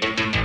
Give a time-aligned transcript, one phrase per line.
[0.00, 0.43] Thank you.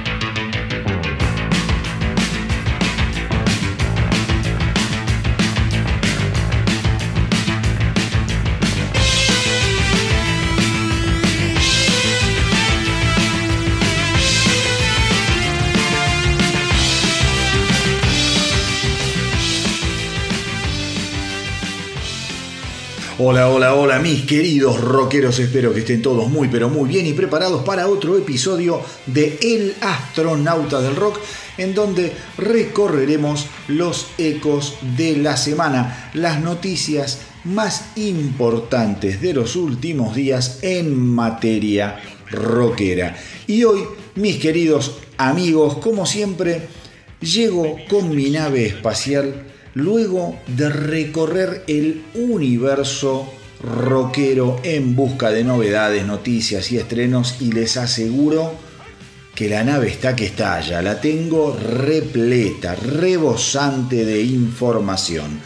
[23.32, 25.38] Hola, hola, hola, mis queridos rockeros.
[25.38, 29.76] Espero que estén todos muy, pero muy bien y preparados para otro episodio de El
[29.82, 31.20] Astronauta del Rock,
[31.60, 40.16] en donde recorreremos los ecos de la semana, las noticias más importantes de los últimos
[40.16, 42.00] días en materia
[42.32, 43.16] rockera.
[43.46, 43.82] Y hoy,
[44.16, 46.68] mis queridos amigos, como siempre,
[47.22, 49.46] llego con mi nave espacial
[49.80, 57.78] luego de recorrer el universo rockero en busca de novedades, noticias y estrenos y les
[57.78, 58.54] aseguro
[59.36, 65.40] que la nave está que estalla, la tengo repleta, rebosante de información.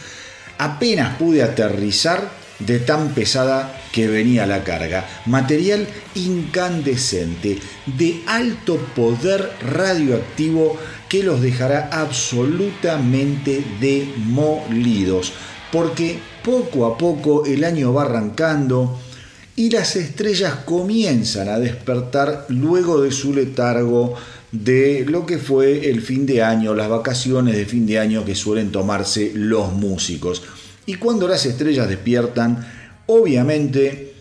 [0.58, 5.06] Apenas pude aterrizar de tan pesada que venía la carga.
[5.26, 7.60] Material incandescente,
[7.96, 10.76] de alto poder radioactivo
[11.08, 15.32] que los dejará absolutamente demolidos,
[15.70, 18.98] porque poco a poco el año va arrancando
[19.54, 24.16] y las estrellas comienzan a despertar luego de su letargo
[24.50, 28.34] de lo que fue el fin de año, las vacaciones de fin de año que
[28.34, 30.42] suelen tomarse los músicos.
[30.84, 34.14] Y cuando las estrellas despiertan, obviamente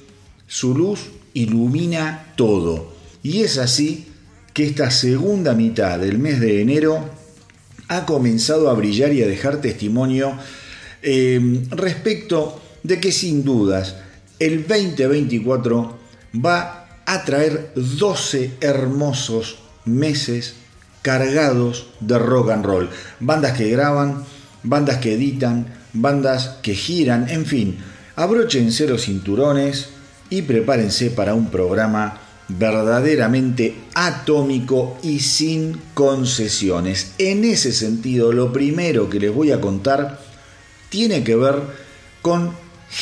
[0.47, 2.93] su luz ilumina todo.
[3.21, 4.07] Y es así
[4.53, 7.09] que esta segunda mitad del mes de enero
[7.87, 10.37] ha comenzado a brillar y a dejar testimonio
[11.01, 13.95] eh, respecto de que sin dudas
[14.39, 15.97] el 2024
[16.45, 20.55] va a traer 12 hermosos meses
[21.01, 22.89] cargados de rock and roll.
[23.19, 24.23] Bandas que graban,
[24.63, 27.77] bandas que editan, bandas que giran, en fin,
[28.15, 29.89] abróchense los cinturones
[30.29, 37.13] y prepárense para un programa verdaderamente atómico y sin concesiones.
[37.17, 40.19] En ese sentido, lo primero que les voy a contar
[40.89, 41.55] tiene que ver
[42.21, 42.51] con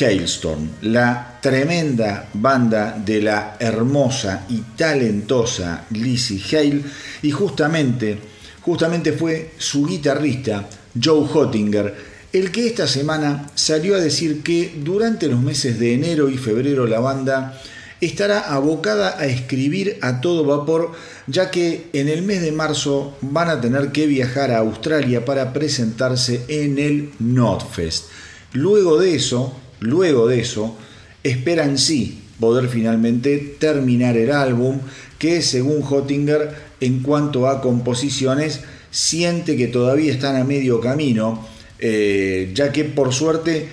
[0.00, 6.82] Hailstorm, la tremenda banda de la hermosa y talentosa Lizzie Hale
[7.20, 8.18] y justamente
[8.62, 10.68] justamente fue su guitarrista
[11.02, 16.30] Joe Hottinger el que esta semana salió a decir que durante los meses de enero
[16.30, 17.60] y febrero la banda
[18.00, 20.92] estará abocada a escribir a todo vapor,
[21.26, 25.52] ya que en el mes de marzo van a tener que viajar a Australia para
[25.52, 28.06] presentarse en el Notfest.
[28.52, 30.76] Luego de eso, luego de eso,
[31.22, 34.80] esperan sí poder finalmente terminar el álbum,
[35.18, 41.46] que según Hottinger, en cuanto a composiciones, siente que todavía están a medio camino,
[41.84, 43.66] eh, ya que por suerte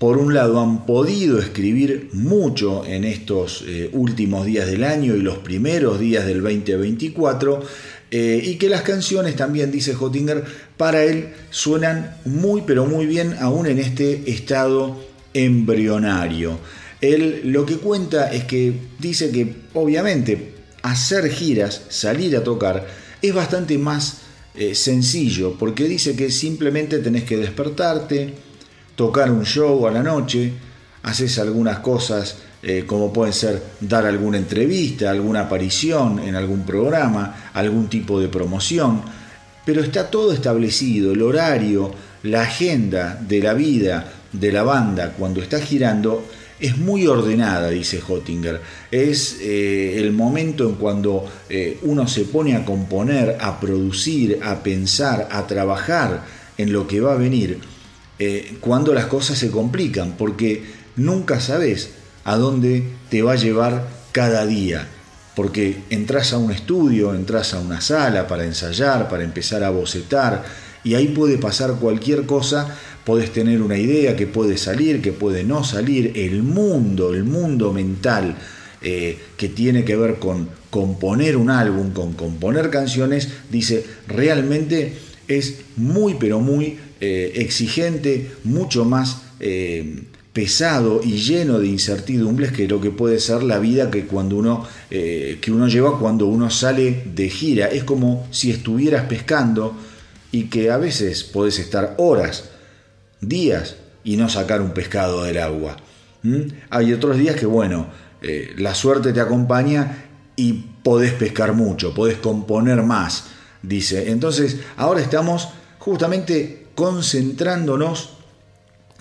[0.00, 5.20] por un lado han podido escribir mucho en estos eh, últimos días del año y
[5.20, 7.62] los primeros días del 2024,
[8.10, 10.42] eh, y que las canciones también, dice Hottinger,
[10.76, 15.00] para él suenan muy pero muy bien aún en este estado
[15.32, 16.58] embrionario.
[17.00, 22.88] Él lo que cuenta es que dice que obviamente hacer giras, salir a tocar,
[23.22, 24.22] es bastante más
[24.54, 28.34] eh, sencillo, porque dice que simplemente tenés que despertarte,
[28.94, 30.52] tocar un show a la noche,
[31.02, 37.50] haces algunas cosas eh, como pueden ser dar alguna entrevista, alguna aparición en algún programa,
[37.54, 39.02] algún tipo de promoción,
[39.64, 41.92] pero está todo establecido, el horario,
[42.22, 46.24] la agenda de la vida de la banda cuando está girando
[46.62, 48.60] es muy ordenada, dice Hottinger.
[48.90, 54.62] Es eh, el momento en cuando eh, uno se pone a componer, a producir, a
[54.62, 56.24] pensar, a trabajar
[56.56, 57.58] en lo que va a venir
[58.20, 60.62] eh, cuando las cosas se complican, porque
[60.94, 61.90] nunca sabes
[62.22, 64.86] a dónde te va a llevar cada día.
[65.34, 70.44] Porque entras a un estudio, entras a una sala para ensayar, para empezar a bocetar,
[70.84, 75.44] y ahí puede pasar cualquier cosa, puedes tener una idea que puede salir, que puede
[75.44, 78.36] no salir, el mundo, el mundo mental
[78.84, 84.94] eh, que tiene que ver con componer un álbum, con componer canciones, dice, realmente
[85.28, 90.02] es muy, pero muy eh, exigente, mucho más eh,
[90.32, 94.66] pesado y lleno de incertidumbres que lo que puede ser la vida que, cuando uno,
[94.88, 97.66] que uno lleva cuando uno sale de gira.
[97.66, 99.76] Es como si estuvieras pescando
[100.32, 102.51] y que a veces podés estar horas,
[103.22, 105.78] días y no sacar un pescado del agua.
[106.68, 107.86] Hay otros días que, bueno,
[108.56, 110.52] la suerte te acompaña y
[110.82, 113.28] podés pescar mucho, podés componer más,
[113.62, 114.10] dice.
[114.10, 115.48] Entonces, ahora estamos
[115.78, 118.10] justamente concentrándonos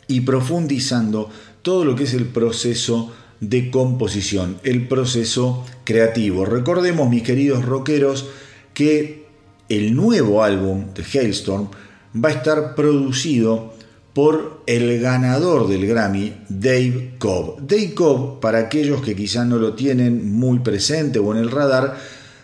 [0.08, 1.30] y profundizando
[1.62, 6.46] todo lo que es el proceso de composición, el proceso creativo.
[6.46, 8.28] Recordemos, mis queridos rockeros,
[8.74, 9.26] que
[9.70, 11.70] el nuevo álbum de Hailstorm
[12.14, 13.74] va a estar producido
[14.14, 17.62] por el ganador del Grammy, Dave Cobb.
[17.62, 21.98] Dave Cobb, para aquellos que quizás no lo tienen muy presente o en el radar,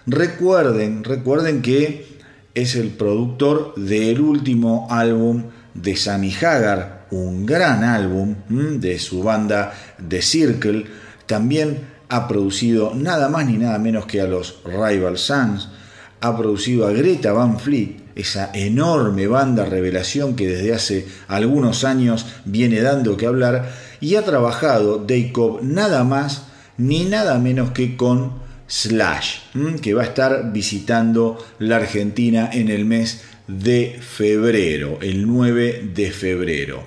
[0.06, 2.08] recuerden, recuerden que
[2.54, 5.44] es el productor del último álbum
[5.74, 9.74] de Sammy Hagar, un gran álbum de su banda
[10.08, 10.86] The Circle.
[11.26, 11.80] También
[12.10, 15.70] ha producido nada más ni nada menos que a los Rival Sons,
[16.22, 22.26] ha producido a Greta Van Fleet, esa enorme banda revelación que desde hace algunos años
[22.46, 23.72] viene dando que hablar,
[24.02, 26.48] y ha trabajado Jacob nada más
[26.78, 28.34] ni nada menos que con
[28.68, 29.40] Slash,
[29.82, 36.12] que va a estar visitando la Argentina en el mes de febrero, el 9 de
[36.12, 36.84] febrero.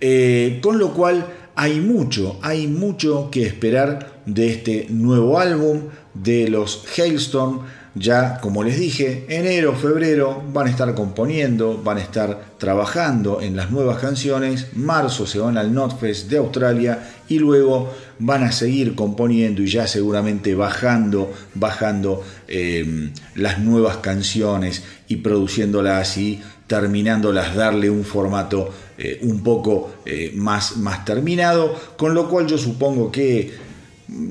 [0.00, 5.82] Eh, con lo cual hay mucho, hay mucho que esperar de este nuevo álbum
[6.14, 7.60] de los Hailstorm
[7.94, 13.54] ya, como les dije, enero, febrero van a estar componiendo, van a estar trabajando en
[13.54, 18.94] las nuevas canciones, marzo se van al Notfest de Australia y luego van a seguir
[18.94, 27.90] componiendo y ya seguramente bajando, bajando eh, las nuevas canciones y produciéndolas y terminándolas, darle
[27.90, 33.52] un formato eh, un poco eh, más, más terminado, con lo cual yo supongo que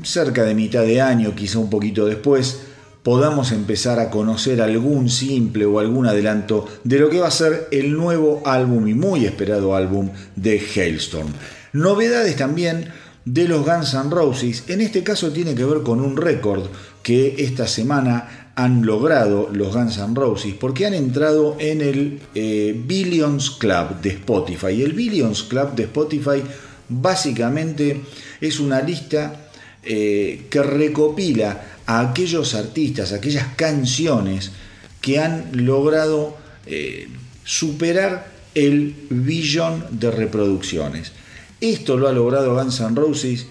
[0.03, 2.70] cerca de mitad de año, quizá un poquito después,
[3.03, 7.67] podamos empezar a conocer algún simple o algún adelanto de lo que va a ser
[7.71, 11.29] el nuevo álbum y muy esperado álbum de Hailstorm.
[11.73, 12.89] Novedades también
[13.25, 16.65] de los Guns N' Roses, en este caso tiene que ver con un récord
[17.03, 22.79] que esta semana han logrado los Guns N' Roses porque han entrado en el eh,
[22.85, 24.81] Billions Club de Spotify.
[24.81, 26.43] El Billions Club de Spotify
[26.89, 28.01] básicamente
[28.39, 29.49] es una lista
[29.83, 34.51] eh, que recopila a aquellos artistas, aquellas canciones
[35.01, 37.09] que han logrado eh,
[37.43, 41.11] superar el billón de reproducciones.
[41.59, 43.47] Esto lo ha logrado Guns N' Roses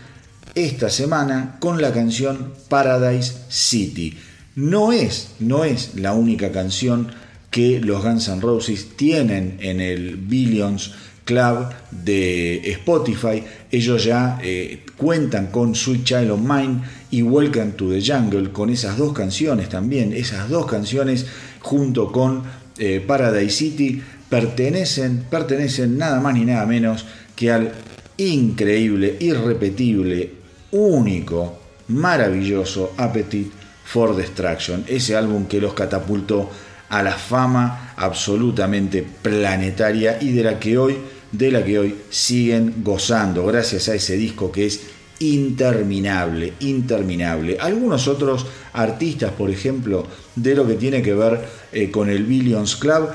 [0.54, 4.16] esta semana con la canción Paradise City.
[4.56, 7.12] No es, no es la única canción
[7.50, 10.92] que los Guns N' Roses tienen en el Billions
[11.26, 13.44] Club de Spotify.
[13.70, 18.68] Ellos ya eh, cuentan con Sweet Child of Mine y Welcome to the Jungle, con
[18.68, 20.12] esas dos canciones también.
[20.12, 21.24] Esas dos canciones
[21.60, 22.42] junto con
[22.76, 27.72] eh, Paradise City pertenecen, pertenecen nada más ni nada menos que al
[28.18, 30.34] increíble, irrepetible,
[30.72, 31.58] único,
[31.88, 33.52] maravilloso Appetite
[33.82, 34.84] for Destruction.
[34.86, 36.50] Ese álbum que los catapultó
[36.90, 40.98] a la fama absolutamente planetaria y de la que hoy
[41.32, 44.80] de la que hoy siguen gozando gracias a ese disco que es
[45.20, 47.58] interminable, interminable.
[47.60, 52.76] Algunos otros artistas, por ejemplo, de lo que tiene que ver eh, con el Billions
[52.76, 53.10] Club,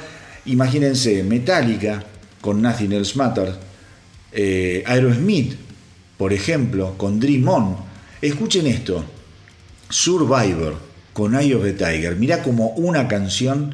[0.45, 2.03] imagínense Metallica
[2.41, 3.55] con Nothing Else Matters,
[4.31, 5.55] eh, Aerosmith,
[6.17, 7.75] por ejemplo, con Dream On.
[8.21, 9.03] Escuchen esto,
[9.89, 10.75] Survivor
[11.13, 12.15] con Eye of the Tiger.
[12.17, 13.73] Mirá como una canción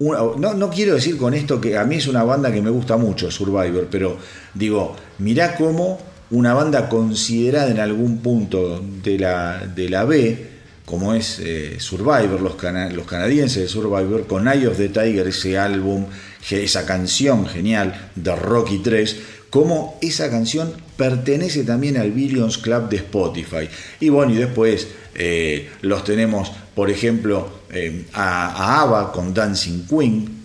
[0.00, 3.30] no, quiero decir con esto que a mí es una banda que me gusta mucho,
[3.30, 4.16] Survivor, pero
[4.54, 5.98] digo, mirá cómo
[6.30, 10.46] una banda considerada en algún punto de la, de la B,
[10.84, 12.56] como es eh, Survivor, los,
[12.94, 16.06] los, canadienses de Survivor, con Eye of the Tiger, ese álbum,
[16.50, 19.16] esa canción genial de Rocky 3,
[19.50, 23.68] como esa canción pertenece también al Billions Club de Spotify.
[24.00, 30.38] Y bueno, y después eh, los tenemos, por ejemplo, eh, a, ABBA con Dancing Queen,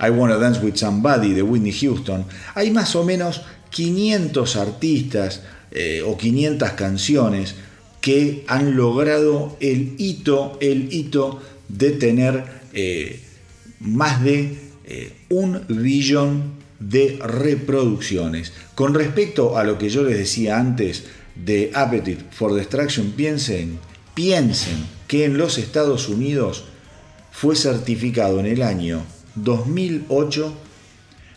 [0.00, 2.24] I Wanna Dance with Somebody de Whitney Houston.
[2.54, 7.56] Hay más o menos 500 artistas eh, o 500 canciones
[8.00, 12.58] que han logrado el hito, el hito de tener
[13.80, 14.56] más de
[15.30, 18.52] un billón de reproducciones.
[18.74, 21.04] Con respecto a lo que yo les decía antes
[21.34, 23.78] de Appetite for Destruction, piensen,
[24.14, 26.64] piensen que en los Estados Unidos
[27.30, 29.02] fue certificado en el año
[29.36, 30.54] 2008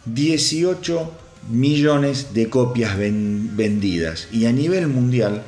[0.06, 1.12] 18
[1.50, 5.44] millones de copias vendidas y a nivel mundial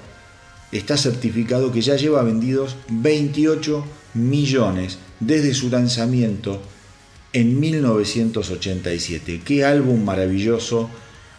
[0.72, 3.84] está certificado que ya lleva vendidos 28
[4.14, 6.62] millones desde su lanzamiento
[7.34, 9.42] en 1987.
[9.44, 10.90] Qué álbum maravilloso,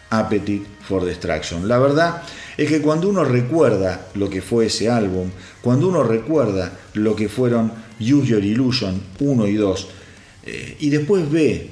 [0.09, 1.67] Appetite for Destruction.
[1.67, 2.21] La verdad
[2.57, 5.29] es que cuando uno recuerda lo que fue ese álbum,
[5.61, 9.87] cuando uno recuerda lo que fueron Use Your Illusion 1 y 2,
[10.45, 11.71] eh, y después ve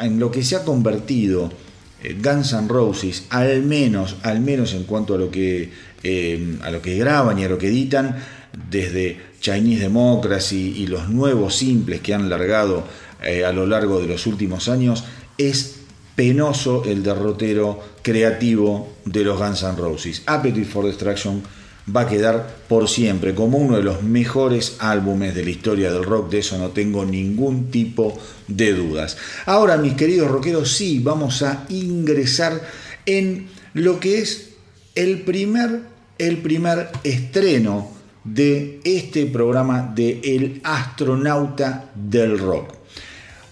[0.00, 1.50] en lo que se ha convertido
[2.02, 5.70] eh, Guns N' Roses, al menos, al menos en cuanto a lo que,
[6.02, 8.16] eh, a lo que graban y a lo que editan,
[8.70, 12.84] desde Chinese Democracy y los nuevos simples que han largado
[13.20, 15.04] a lo largo de los últimos años,
[15.38, 15.76] es
[16.14, 20.22] penoso el derrotero creativo de los Guns N' Roses.
[20.26, 21.42] Appetite for Destruction
[21.94, 26.04] va a quedar por siempre como uno de los mejores álbumes de la historia del
[26.04, 28.18] rock, de eso no tengo ningún tipo
[28.48, 29.16] de dudas.
[29.46, 32.62] Ahora, mis queridos rockeros, sí, vamos a ingresar
[33.06, 34.50] en lo que es
[34.94, 35.82] el primer,
[36.18, 37.90] el primer estreno
[38.22, 42.73] de este programa de El astronauta del rock.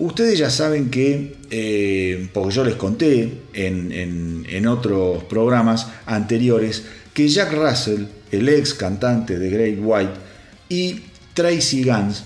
[0.03, 6.83] Ustedes ya saben que, eh, porque yo les conté en, otros programas anteriores,
[7.15, 10.15] que Jack Russell, el ex cantante de Great White,
[10.69, 11.05] y
[11.35, 12.25] Tracy Guns,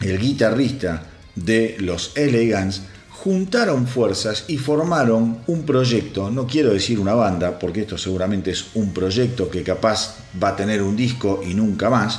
[0.00, 1.06] el guitarrista
[1.36, 2.68] de los LA
[3.08, 8.66] juntaron fuerzas y formaron un proyecto, no quiero decir una banda, porque esto seguramente es
[8.74, 12.18] un proyecto que capaz va a tener un disco y nunca más,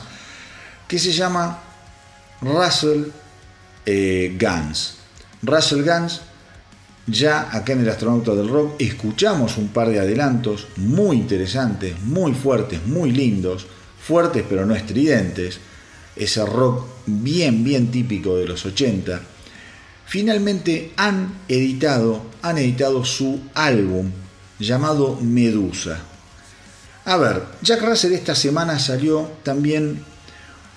[0.87, 1.59] que se llama
[2.39, 3.03] Russell
[3.85, 4.95] eh, Guns.
[5.43, 6.21] Russell Guns,
[7.07, 12.33] ya acá en el Astronauta del Rock, escuchamos un par de adelantos muy interesantes, muy
[12.33, 13.65] fuertes, muy lindos,
[13.99, 15.59] fuertes pero no estridentes,
[16.15, 19.21] ese rock bien, bien típico de los 80.
[20.05, 24.11] Finalmente han editado, han editado su álbum
[24.59, 25.99] llamado Medusa.
[27.05, 30.03] A ver, Jack Russell esta semana salió también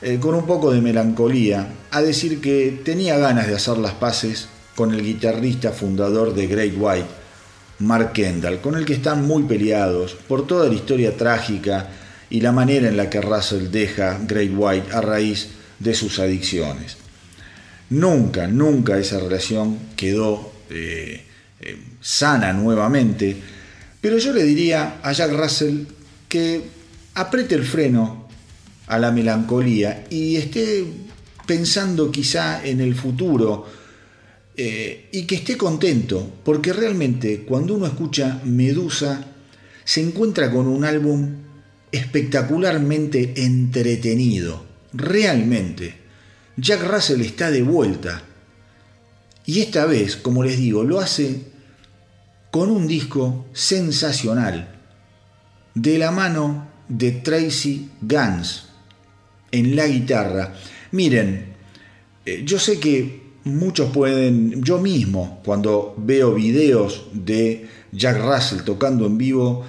[0.06, 4.48] eh, con un poco de melancolía, a decir que tenía ganas de hacer las paces
[4.74, 7.08] con el guitarrista fundador de Great White,
[7.78, 11.88] Mark Kendall, con el que están muy peleados por toda la historia trágica
[12.28, 16.98] y la manera en la que Russell deja Great White a raíz de sus adicciones.
[17.88, 21.24] Nunca, nunca esa relación quedó eh,
[21.60, 23.38] eh, sana nuevamente,
[24.02, 25.84] pero yo le diría a Jack Russell
[26.28, 26.62] que
[27.14, 28.23] apriete el freno
[28.86, 30.84] a la melancolía y esté
[31.46, 33.66] pensando quizá en el futuro
[34.56, 39.24] eh, y que esté contento, porque realmente cuando uno escucha Medusa
[39.84, 41.36] se encuentra con un álbum
[41.92, 46.02] espectacularmente entretenido, realmente.
[46.56, 48.22] Jack Russell está de vuelta
[49.44, 51.42] y esta vez, como les digo, lo hace
[52.50, 54.80] con un disco sensacional
[55.74, 58.73] de la mano de Tracy Guns
[59.54, 60.52] en la guitarra.
[60.90, 61.54] Miren,
[62.26, 69.06] eh, yo sé que muchos pueden, yo mismo, cuando veo videos de Jack Russell tocando
[69.06, 69.64] en vivo,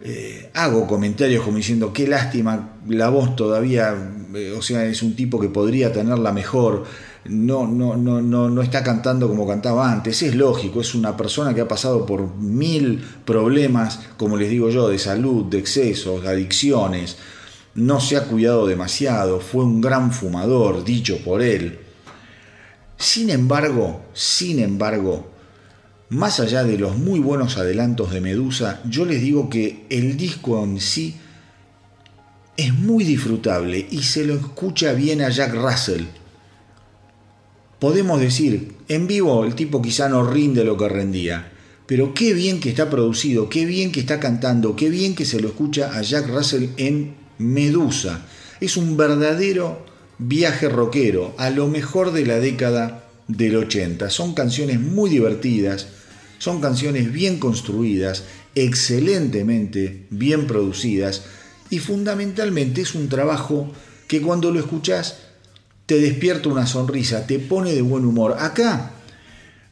[0.00, 3.94] eh, hago comentarios como diciendo, qué lástima, la voz todavía,
[4.34, 6.84] eh, o sea, es un tipo que podría tenerla mejor,
[7.24, 11.52] no, no, no, no, no está cantando como cantaba antes, es lógico, es una persona
[11.54, 16.28] que ha pasado por mil problemas, como les digo yo, de salud, de excesos, de
[16.28, 17.16] adicciones,
[17.74, 21.78] no se ha cuidado demasiado, fue un gran fumador, dicho por él.
[22.96, 25.30] Sin embargo, sin embargo,
[26.08, 30.62] más allá de los muy buenos adelantos de Medusa, yo les digo que el disco
[30.64, 31.16] en sí
[32.56, 36.06] es muy disfrutable y se lo escucha bien a Jack Russell.
[37.78, 41.52] Podemos decir, en vivo el tipo quizá no rinde lo que rendía,
[41.86, 45.40] pero qué bien que está producido, qué bien que está cantando, qué bien que se
[45.40, 48.26] lo escucha a Jack Russell en Medusa.
[48.60, 49.84] Es un verdadero
[50.18, 54.10] viaje rockero a lo mejor de la década del 80.
[54.10, 55.86] Son canciones muy divertidas,
[56.38, 61.22] son canciones bien construidas, excelentemente bien producidas
[61.70, 63.70] y fundamentalmente es un trabajo
[64.08, 65.18] que cuando lo escuchas
[65.86, 68.36] te despierta una sonrisa, te pone de buen humor.
[68.38, 68.92] Acá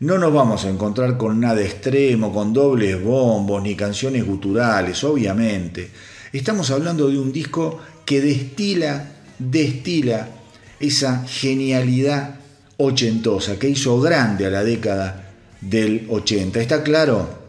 [0.00, 5.90] no nos vamos a encontrar con nada extremo, con dobles bombos ni canciones guturales, obviamente
[6.36, 10.28] Estamos hablando de un disco que destila, destila
[10.78, 12.36] esa genialidad
[12.76, 16.60] ochentosa que hizo grande a la década del 80.
[16.60, 17.46] Está claro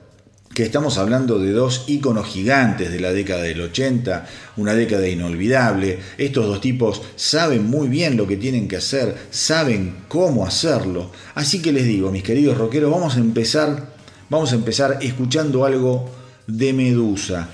[0.53, 4.25] que estamos hablando de dos íconos gigantes de la década del 80,
[4.55, 5.99] una década inolvidable.
[6.17, 11.11] Estos dos tipos saben muy bien lo que tienen que hacer, saben cómo hacerlo.
[11.35, 13.89] Así que les digo, mis queridos rockeros, vamos a empezar,
[14.29, 16.09] vamos a empezar escuchando algo
[16.47, 17.49] de Medusa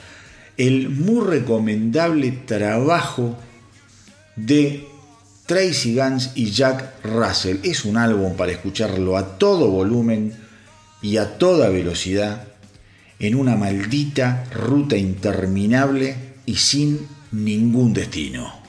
[0.58, 3.38] el muy recomendable trabajo
[4.36, 4.88] de
[5.46, 7.58] Tracy Guns y Jack Russell.
[7.64, 10.34] Es un álbum para escucharlo a todo volumen
[11.02, 12.48] y a toda velocidad,
[13.20, 18.63] en una maldita ruta interminable y sin ningún destino.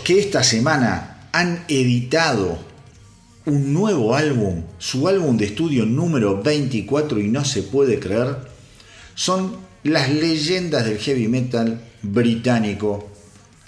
[0.00, 2.58] Que esta semana han editado
[3.46, 8.36] un nuevo álbum, su álbum de estudio número 24 y no se puede creer,
[9.14, 13.08] son las leyendas del heavy metal británico,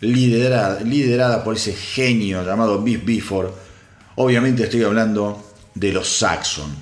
[0.01, 3.51] liderada, liderada por ese genio llamado Biff Bifford.
[4.17, 5.43] Obviamente estoy hablando
[5.75, 6.75] de los Saxon.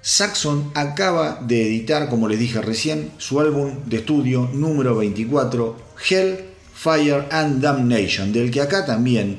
[0.00, 5.76] Saxon acaba de editar, como les dije recién, su álbum de estudio número 24,
[6.08, 9.38] Hell Fire and Damnation, del que acá también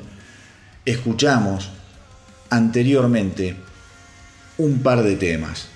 [0.86, 1.70] escuchamos
[2.50, 3.56] anteriormente
[4.58, 5.68] un par de temas.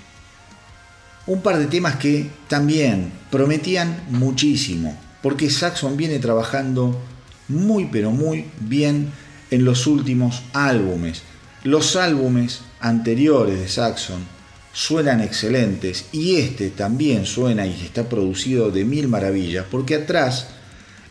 [1.27, 6.99] Un par de temas que también prometían muchísimo, porque Saxon viene trabajando
[7.47, 9.11] muy pero muy bien
[9.51, 11.21] en los últimos álbumes.
[11.63, 14.25] Los álbumes anteriores de Saxon
[14.73, 20.47] suenan excelentes y este también suena y está producido de mil maravillas, porque atrás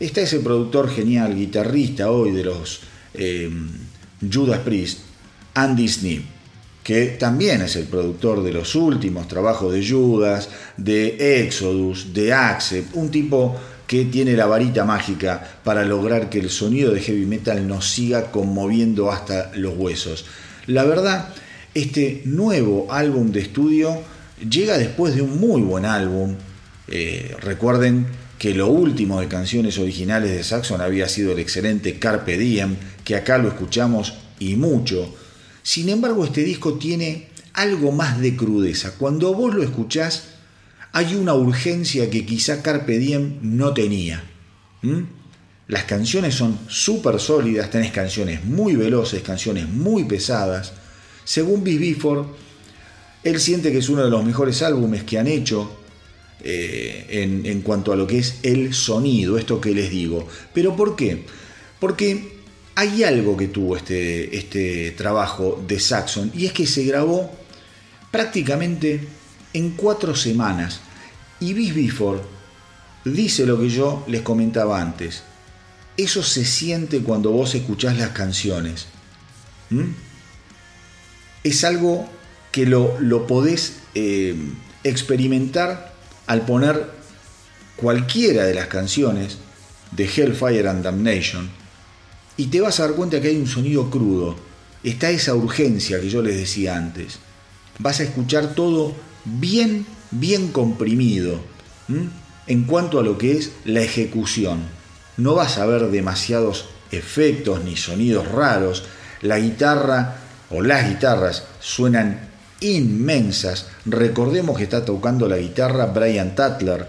[0.00, 2.80] está ese productor genial, guitarrista hoy de los
[3.14, 3.50] eh,
[4.32, 5.00] Judas Priest,
[5.54, 6.24] Andy Snip,
[6.82, 12.94] que también es el productor de los últimos trabajos de Judas, de Exodus, de Accept,
[12.94, 17.66] un tipo que tiene la varita mágica para lograr que el sonido de heavy metal
[17.66, 20.24] nos siga conmoviendo hasta los huesos.
[20.66, 21.28] La verdad,
[21.74, 24.00] este nuevo álbum de estudio
[24.48, 26.36] llega después de un muy buen álbum.
[26.88, 28.06] Eh, recuerden
[28.40, 32.74] que lo último de canciones originales de Saxon había sido el excelente Carpe Diem,
[33.04, 35.14] que acá lo escuchamos y mucho.
[35.62, 38.94] Sin embargo, este disco tiene algo más de crudeza.
[38.96, 40.28] Cuando vos lo escuchás,
[40.92, 44.24] hay una urgencia que quizá Carpe Diem no tenía.
[45.68, 50.72] Las canciones son súper sólidas, tenés canciones muy veloces, canciones muy pesadas.
[51.24, 52.24] Según Bis Bifford,
[53.22, 55.79] él siente que es uno de los mejores álbumes que han hecho
[56.42, 57.06] eh,
[57.44, 60.26] en, cuanto a lo que es el sonido, esto que les digo.
[60.54, 61.24] ¿Pero por qué?
[61.78, 62.40] Porque
[62.74, 67.30] hay algo que tuvo este, este trabajo de Saxon y es que se grabó
[68.10, 69.00] prácticamente
[69.52, 70.80] en cuatro semanas.
[71.40, 72.20] Y Bis Before
[73.04, 75.22] dice lo que yo les comentaba antes.
[75.96, 78.86] Eso se siente cuando vos escuchás las canciones.
[79.70, 79.92] ¿Mm?
[81.44, 82.08] Es algo
[82.52, 84.34] que lo, lo podés eh,
[84.84, 85.89] experimentar
[86.30, 86.86] al poner
[87.74, 89.38] cualquiera de las canciones
[89.90, 91.50] de Hellfire and Damnation
[92.36, 94.36] y te vas a dar cuenta que hay un sonido crudo.
[94.84, 97.18] Está esa urgencia que yo les decía antes.
[97.80, 101.40] Vas a escuchar todo bien, bien comprimido
[102.46, 104.60] en cuanto a lo que es la ejecución.
[105.16, 108.84] No vas a ver demasiados efectos ni sonidos raros.
[109.20, 112.29] La guitarra o las guitarras suenan
[112.60, 113.66] inmensas.
[113.86, 116.86] Recordemos que está tocando la guitarra Brian Tatler,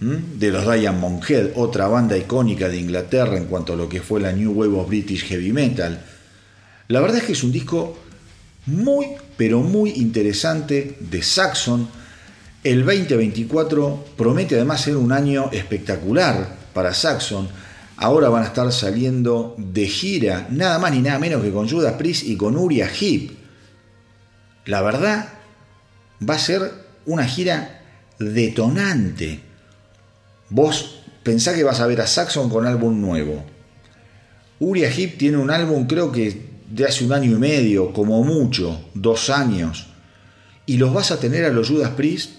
[0.00, 4.20] de los Diamond Head, otra banda icónica de Inglaterra en cuanto a lo que fue
[4.20, 6.00] la New Wave of British Heavy Metal.
[6.86, 7.98] La verdad es que es un disco
[8.66, 11.88] muy, pero muy interesante de Saxon.
[12.62, 17.48] El 2024 promete además ser un año espectacular para Saxon.
[17.96, 21.94] Ahora van a estar saliendo de gira, nada más ni nada menos que con Judas
[21.94, 23.37] Priest y con Uriah Heep.
[24.64, 25.28] La verdad,
[26.28, 26.72] va a ser
[27.06, 27.82] una gira
[28.18, 29.48] detonante
[30.50, 33.44] Vos pensá que vas a ver a Saxon con álbum nuevo.
[34.60, 38.88] Uriah Heep tiene un álbum creo que de hace un año y medio, como mucho,
[38.94, 39.88] dos años.
[40.66, 42.32] Y los vas a tener a los Judas Priest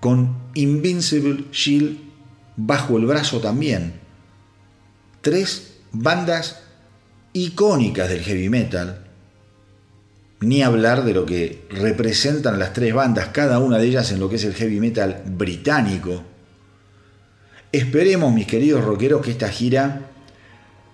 [0.00, 1.98] con Invincible Shield
[2.56, 3.94] bajo el brazo también.
[5.20, 6.62] Tres bandas
[7.32, 9.09] icónicas del heavy metal.
[10.40, 14.30] Ni hablar de lo que representan las tres bandas, cada una de ellas en lo
[14.30, 16.22] que es el heavy metal británico.
[17.72, 20.10] Esperemos, mis queridos rockeros, que esta gira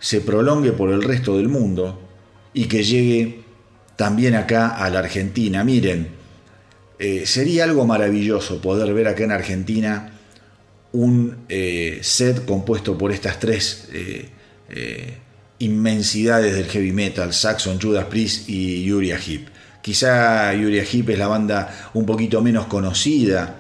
[0.01, 2.01] se prolongue por el resto del mundo
[2.53, 3.45] y que llegue
[3.95, 5.63] también acá a la Argentina.
[5.63, 6.09] Miren,
[6.99, 10.13] eh, sería algo maravilloso poder ver acá en Argentina
[10.93, 15.19] un eh, set compuesto por estas tres eh,
[15.59, 19.49] inmensidades del heavy metal, Saxon, Judas Priest y Uriah Heep.
[19.81, 23.57] Quizá Uriah Heep es la banda un poquito menos conocida,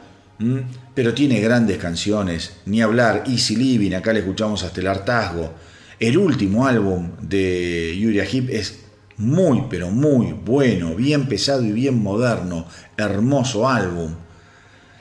[0.94, 5.54] pero tiene grandes canciones, ni hablar, Easy Living, acá le escuchamos hasta el hartazgo.
[5.98, 8.80] El último álbum de Uriah Heep es
[9.16, 14.14] muy, pero muy bueno, bien pesado y bien moderno, hermoso álbum.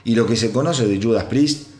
[0.05, 1.74] Y lo que se conoce de Judas Priest,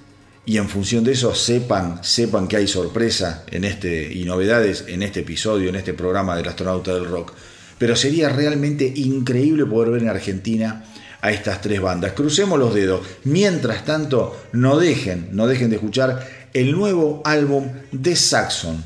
[0.46, 5.02] y en función de eso sepan, sepan que hay sorpresa en este, y novedades en
[5.02, 7.34] este episodio, en este programa del astronauta del rock.
[7.78, 10.86] Pero sería realmente increíble poder ver en Argentina
[11.22, 12.14] a estas tres bandas.
[12.14, 13.06] Crucemos los dedos.
[13.24, 18.86] Mientras tanto, no dejen, no dejen de escuchar el nuevo álbum de Saxon,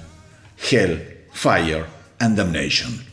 [0.72, 1.86] Hell, Fire
[2.20, 3.09] and Damnation.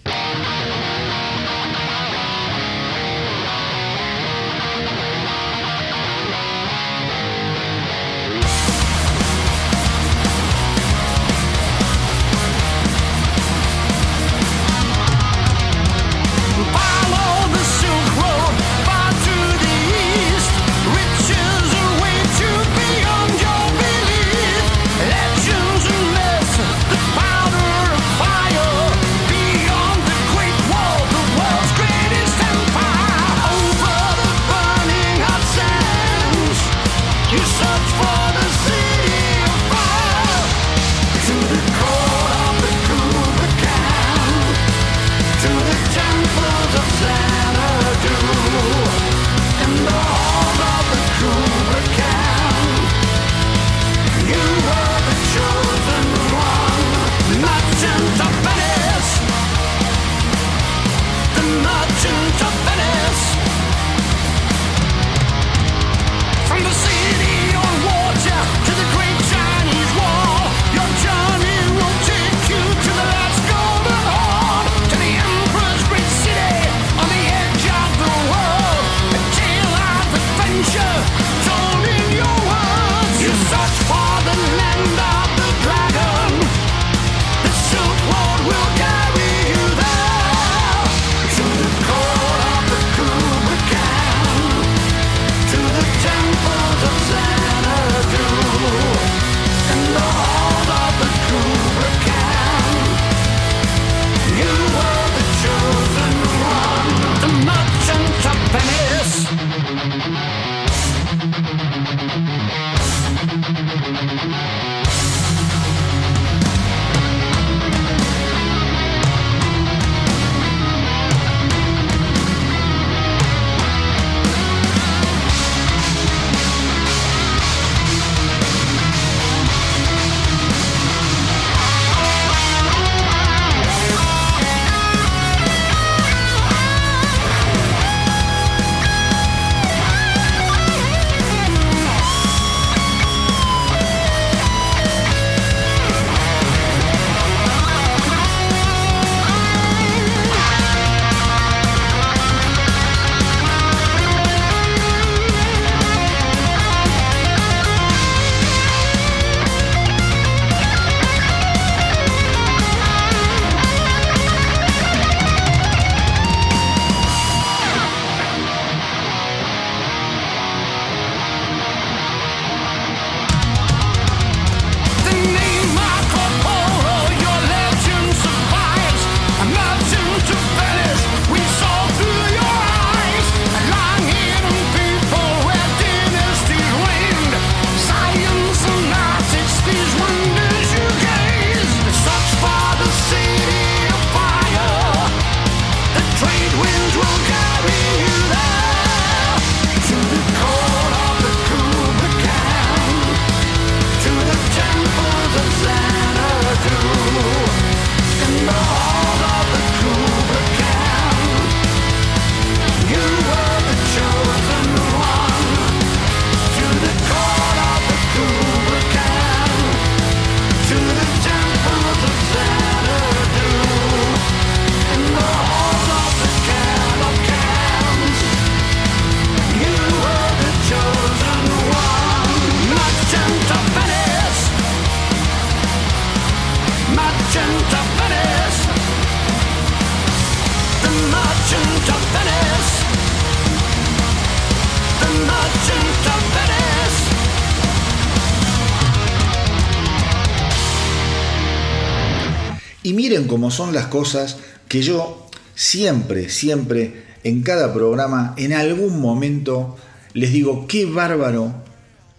[253.76, 259.76] Las cosas que yo siempre, siempre, en cada programa, en algún momento,
[260.12, 261.54] les digo, qué bárbaro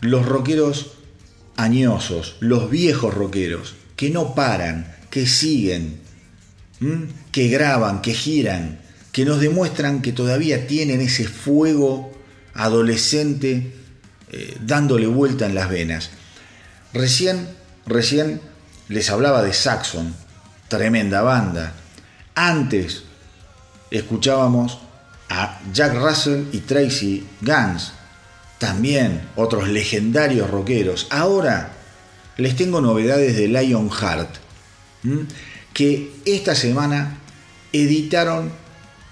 [0.01, 0.93] los rockeros
[1.55, 5.99] añosos, los viejos rockeros, que no paran, que siguen,
[7.31, 8.79] que graban, que giran,
[9.11, 12.11] que nos demuestran que todavía tienen ese fuego
[12.53, 13.73] adolescente
[14.31, 16.11] eh, dándole vuelta en las venas.
[16.93, 17.47] Recién,
[17.85, 18.41] recién
[18.89, 20.13] les hablaba de Saxon,
[20.67, 21.73] tremenda banda.
[22.35, 23.03] Antes
[23.91, 24.79] escuchábamos
[25.29, 27.93] a Jack Russell y Tracy Guns,
[28.59, 31.07] también otros legendarios rockeros.
[31.09, 31.73] Ahora
[32.37, 34.29] les tengo novedades de Lionheart,
[35.73, 37.17] que esta semana
[37.73, 38.51] editaron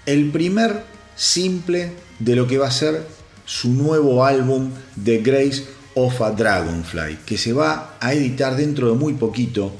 [0.06, 0.84] el primer
[1.16, 3.06] simple de lo que va a ser
[3.44, 4.70] su nuevo álbum
[5.02, 5.64] The Grace
[5.94, 9.72] of a Dragonfly, que se va a editar dentro de muy poquito,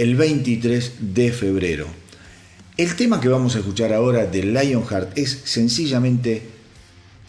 [0.00, 1.86] el 23 de febrero.
[2.78, 6.40] El tema que vamos a escuchar ahora de Lionheart es sencillamente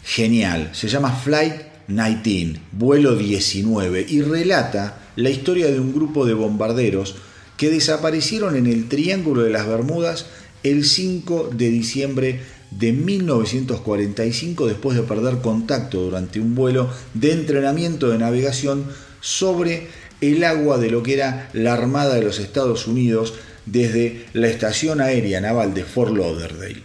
[0.02, 0.70] genial.
[0.72, 1.52] Se llama Flight
[1.86, 7.16] 19, vuelo 19, y relata la historia de un grupo de bombarderos
[7.58, 10.24] que desaparecieron en el Triángulo de las Bermudas
[10.62, 18.08] el 5 de diciembre de 1945 después de perder contacto durante un vuelo de entrenamiento
[18.08, 18.86] de navegación
[19.20, 19.88] sobre
[20.22, 23.34] el agua de lo que era la Armada de los Estados Unidos
[23.66, 26.82] desde la Estación Aérea Naval de Fort Lauderdale.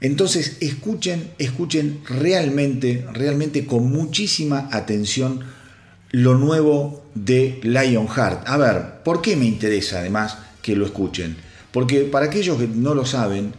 [0.00, 5.40] Entonces escuchen, escuchen realmente, realmente con muchísima atención
[6.10, 8.46] lo nuevo de Lionheart.
[8.46, 11.36] A ver, ¿por qué me interesa además que lo escuchen?
[11.72, 13.54] Porque para aquellos que no lo saben,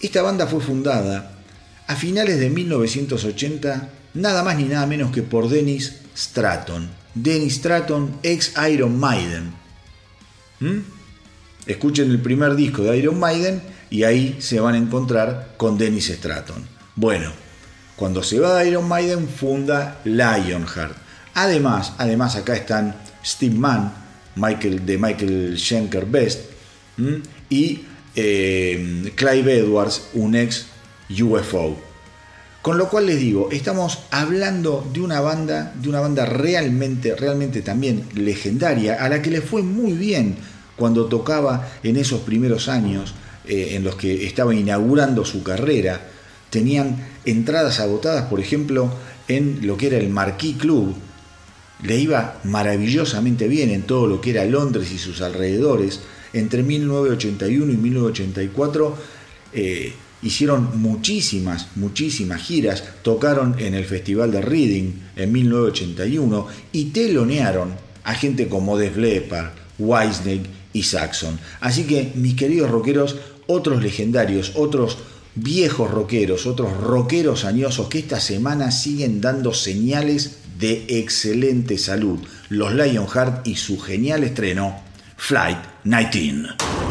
[0.00, 1.38] esta banda fue fundada
[1.86, 7.01] a finales de 1980, nada más ni nada menos que por Dennis Stratton.
[7.14, 9.52] Dennis Stratton, ex Iron Maiden.
[10.60, 10.78] ¿Mm?
[11.66, 16.08] Escuchen el primer disco de Iron Maiden y ahí se van a encontrar con Dennis
[16.08, 16.66] Stratton.
[16.96, 17.30] Bueno,
[17.96, 20.96] cuando se va de Iron Maiden funda Lionheart.
[21.34, 22.94] Además, además acá están
[23.24, 23.92] Steve Mann,
[24.34, 26.50] Michael, de Michael Schenker Best,
[27.48, 30.66] y eh, Clive Edwards, un ex
[31.10, 31.91] UFO.
[32.62, 37.60] Con lo cual les digo, estamos hablando de una banda, de una banda realmente, realmente
[37.60, 40.36] también legendaria, a la que le fue muy bien
[40.76, 43.14] cuando tocaba en esos primeros años
[43.48, 46.08] eh, en los que estaba inaugurando su carrera,
[46.50, 48.92] tenían entradas agotadas, por ejemplo,
[49.26, 50.94] en lo que era el Marquis Club.
[51.82, 56.00] Le iba maravillosamente bien en todo lo que era Londres y sus alrededores.
[56.32, 58.96] Entre 1981 y 1984
[59.52, 62.84] eh, hicieron muchísimas, muchísimas giras.
[63.02, 69.50] Tocaron en el Festival de Reading en 1981 y telonearon a gente como Def Leppard,
[69.78, 71.38] Whitesnake y Saxon.
[71.60, 74.98] Así que, mis queridos rockeros, otros legendarios, otros
[75.34, 82.18] viejos rockeros, otros rockeros añosos que esta semana siguen dando señales de excelente salud.
[82.48, 84.80] Los Lionheart y su genial estreno,
[85.16, 86.81] Flight 19.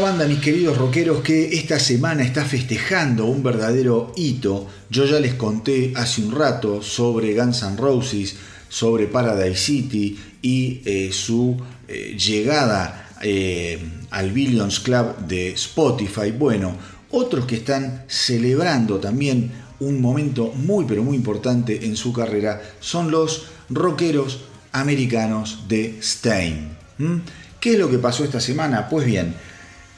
[0.00, 4.66] Banda, mis queridos rockeros, que esta semana está festejando un verdadero hito.
[4.88, 8.36] Yo ya les conté hace un rato sobre Guns N' Roses,
[8.68, 13.78] sobre Paradise City y eh, su eh, llegada eh,
[14.10, 16.30] al Billions Club de Spotify.
[16.30, 16.74] Bueno,
[17.10, 23.10] otros que están celebrando también un momento muy pero muy importante en su carrera son
[23.10, 24.40] los rockeros
[24.72, 26.70] americanos de Stein.
[27.60, 28.88] ¿Qué es lo que pasó esta semana?
[28.88, 29.34] Pues bien,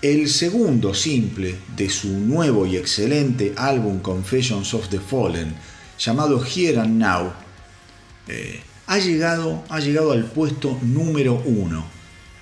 [0.02, 5.54] el segundo simple de su nuevo y excelente álbum Confessions of the Fallen,
[5.96, 7.32] llamado Here and Now,
[8.26, 11.86] eh, ha, llegado, ha llegado al puesto número uno.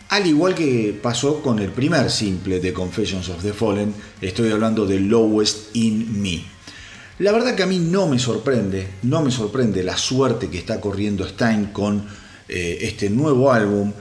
[0.09, 4.87] Al igual que pasó con el primer simple de Confessions of the Fallen, estoy hablando
[4.87, 6.43] de Lowest in Me.
[7.19, 10.81] La verdad que a mí no me sorprende, no me sorprende la suerte que está
[10.81, 12.07] corriendo Stein con
[12.49, 13.93] eh, este nuevo álbum,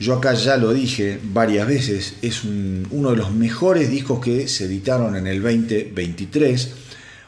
[0.00, 4.66] yo acá ya lo dije varias veces, es uno de los mejores discos que se
[4.66, 6.70] editaron en el 2023,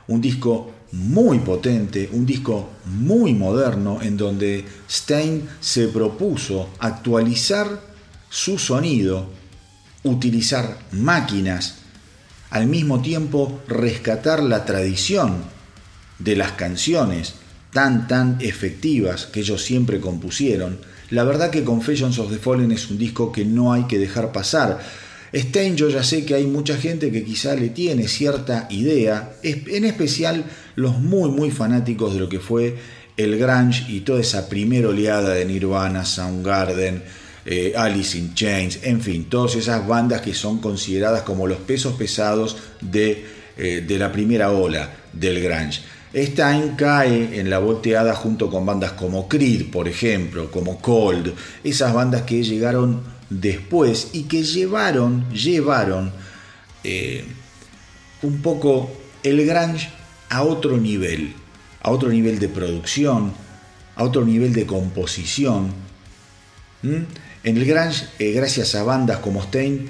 [0.08, 7.80] un disco muy potente, un disco muy moderno en donde Stein se propuso actualizar
[8.28, 9.28] su sonido,
[10.04, 11.76] utilizar máquinas,
[12.50, 15.44] al mismo tiempo rescatar la tradición
[16.18, 17.34] de las canciones
[17.72, 20.78] tan tan efectivas que ellos siempre compusieron
[21.10, 24.32] la verdad que Confessions of the Fallen es un disco que no hay que dejar
[24.32, 24.80] pasar.
[25.32, 29.84] Stein, yo ya sé que hay mucha gente que quizá le tiene cierta idea, en
[29.84, 30.44] especial
[30.74, 32.76] los muy muy fanáticos de lo que fue
[33.16, 37.02] el grunge y toda esa primera oleada de Nirvana, Soundgarden,
[37.44, 41.94] eh, Alice in Chains, en fin, todas esas bandas que son consideradas como los pesos
[41.94, 43.24] pesados de,
[43.56, 45.82] eh, de la primera ola del grunge.
[46.14, 51.32] Stein cae en la volteada junto con bandas como Creed, por ejemplo, como Cold,
[51.62, 56.12] esas bandas que llegaron después y que llevaron, llevaron
[56.82, 57.24] eh,
[58.22, 58.90] un poco
[59.22, 59.88] el grunge
[60.30, 61.32] a otro nivel,
[61.80, 63.32] a otro nivel de producción,
[63.94, 65.72] a otro nivel de composición.
[66.82, 67.06] En
[67.44, 69.88] el grunge, eh, gracias a bandas como Stein,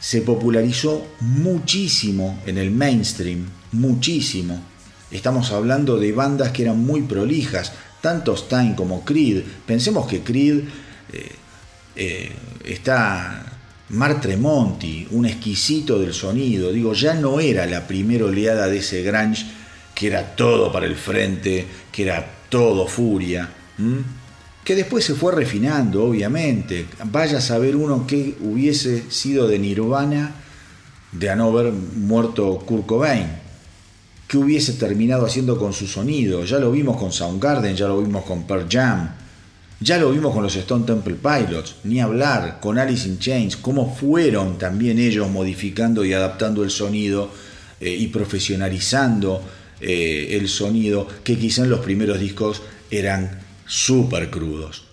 [0.00, 4.73] se popularizó muchísimo en el mainstream, muchísimo
[5.14, 9.44] Estamos hablando de bandas que eran muy prolijas, tanto Stein como Creed.
[9.64, 10.64] Pensemos que Creed
[11.12, 11.30] eh,
[11.94, 12.32] eh,
[12.64, 13.46] está
[13.90, 16.72] Mar Tremonti, un exquisito del sonido.
[16.72, 19.46] Digo, ya no era la primera oleada de ese grunge
[19.94, 23.48] que era todo para el frente, que era todo furia.
[24.64, 26.86] Que después se fue refinando, obviamente.
[27.04, 30.34] Vaya a saber uno qué hubiese sido de Nirvana
[31.12, 33.43] de no haber muerto Kurt Cobain
[34.26, 36.44] qué hubiese terminado haciendo con su sonido.
[36.44, 39.14] Ya lo vimos con Soundgarden, ya lo vimos con Pearl Jam,
[39.80, 43.94] ya lo vimos con los Stone Temple Pilots, ni hablar con Alice in Chains, cómo
[43.94, 47.30] fueron también ellos modificando y adaptando el sonido
[47.80, 49.42] eh, y profesionalizando
[49.80, 54.84] eh, el sonido, que quizá en los primeros discos eran súper crudos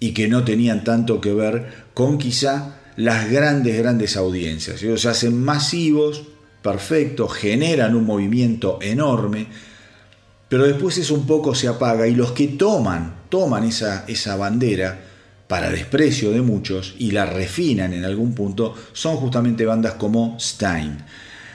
[0.00, 4.82] y que no tenían tanto que ver con quizá las grandes, grandes audiencias.
[4.82, 6.24] Ellos se hacen masivos,
[6.68, 9.46] perfecto, generan un movimiento enorme,
[10.50, 15.00] pero después eso un poco se apaga y los que toman, toman esa, esa bandera
[15.46, 20.98] para desprecio de muchos y la refinan en algún punto, son justamente bandas como Stein.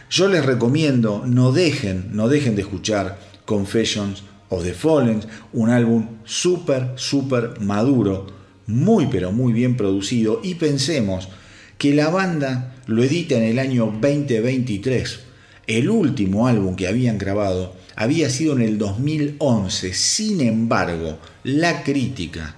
[0.09, 5.19] Yo les recomiendo, no dejen, no dejen de escuchar Confessions of the Fallen,
[5.53, 8.25] un álbum súper, súper maduro,
[8.65, 11.29] muy pero muy bien producido y pensemos
[11.77, 15.19] que la banda lo edita en el año 2023.
[15.67, 19.93] El último álbum que habían grabado había sido en el 2011.
[19.93, 22.55] Sin embargo, la crítica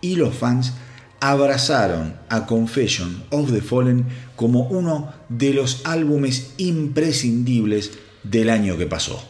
[0.00, 0.72] y los fans
[1.20, 4.06] abrazaron a Confession of the Fallen
[4.36, 7.92] como uno de los álbumes imprescindibles
[8.22, 9.29] del año que pasó.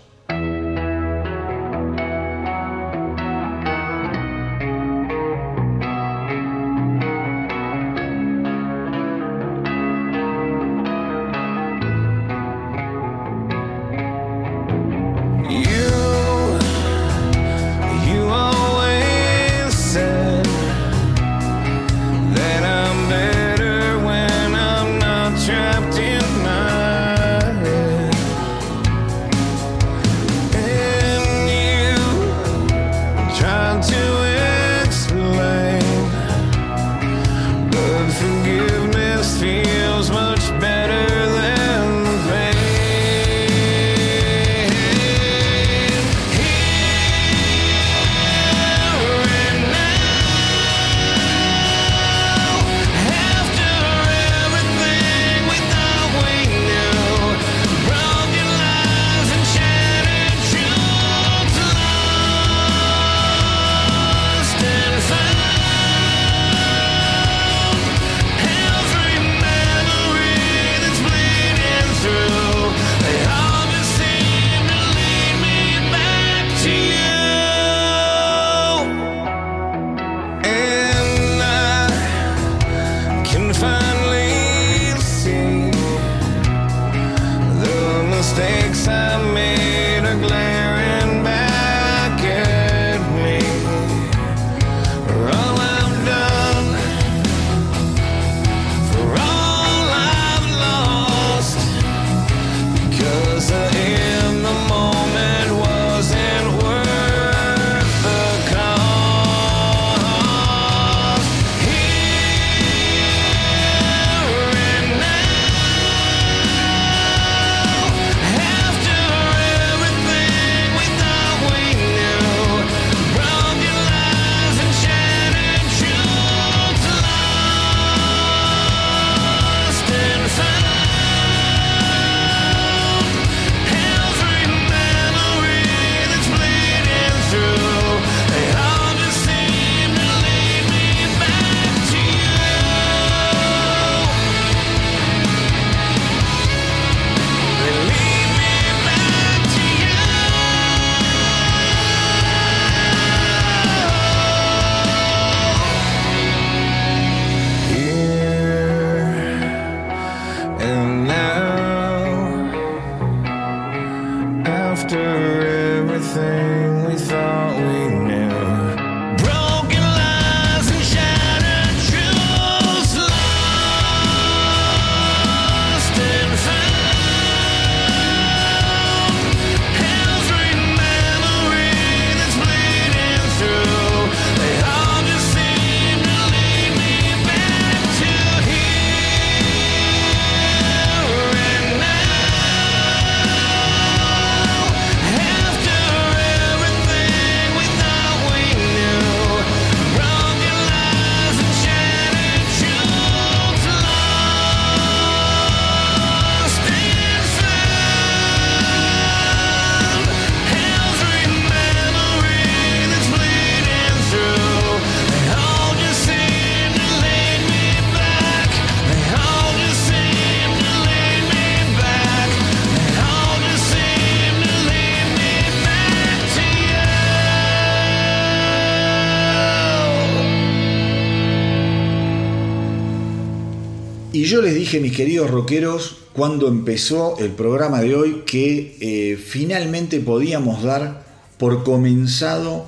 [234.71, 241.05] Dije, mis queridos rockeros, cuando empezó el programa de hoy, que eh, finalmente podíamos dar
[241.39, 242.67] por comenzado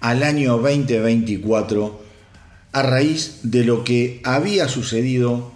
[0.00, 2.02] al año 2024
[2.72, 5.50] a raíz de lo que había sucedido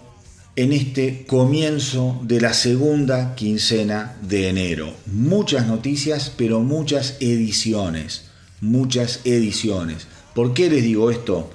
[0.57, 4.95] en este comienzo de la segunda quincena de enero.
[5.05, 8.31] Muchas noticias, pero muchas ediciones,
[8.63, 10.07] muchas ediciones.
[10.35, 11.51] ¿Por qué les digo esto?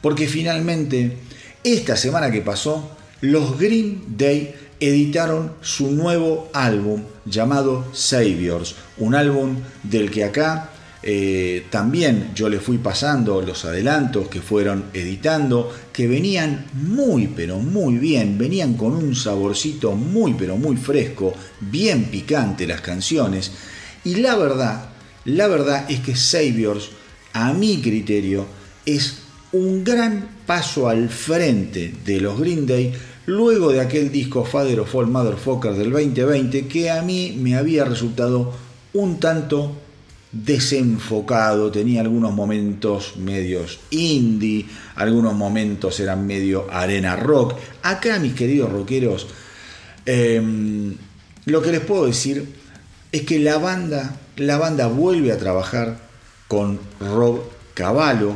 [0.00, 1.16] Porque finalmente,
[1.64, 9.56] esta semana que pasó, los Green Day editaron su nuevo álbum llamado Saviors, un álbum
[9.82, 10.70] del que acá
[11.06, 17.58] eh, también yo le fui pasando los adelantos que fueron editando, que venían muy pero
[17.58, 23.52] muy bien, venían con un saborcito muy pero muy fresco, bien picante las canciones.
[24.02, 24.88] Y la verdad,
[25.26, 26.88] la verdad es que Saviors,
[27.34, 28.46] a mi criterio,
[28.86, 29.23] es
[29.54, 32.92] un gran paso al frente de los Green Day
[33.26, 37.84] luego de aquel disco Father of All Motherfuckers del 2020 que a mí me había
[37.84, 38.52] resultado
[38.94, 39.76] un tanto
[40.32, 47.54] desenfocado, tenía algunos momentos medios indie, algunos momentos eran medio arena rock.
[47.82, 49.28] Acá, mis queridos rockeros,
[50.04, 50.96] em,
[51.44, 52.52] lo que les puedo decir
[53.12, 55.98] es que la banda, la banda vuelve a trabajar
[56.48, 57.42] con Rob
[57.74, 58.34] Cavallo.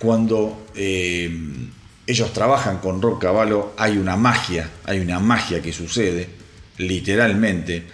[0.00, 1.68] Cuando em,
[2.06, 6.26] ellos trabajan con Rob Cavallo hay una magia, hay una magia que sucede,
[6.78, 7.84] literalmente.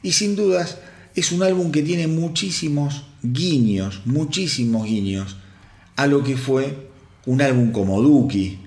[0.00, 0.78] Y sin dudas,
[1.16, 5.38] es un álbum que tiene muchísimos guiños, muchísimos guiños
[5.96, 6.88] a lo que fue
[7.26, 8.60] un álbum como Dookie,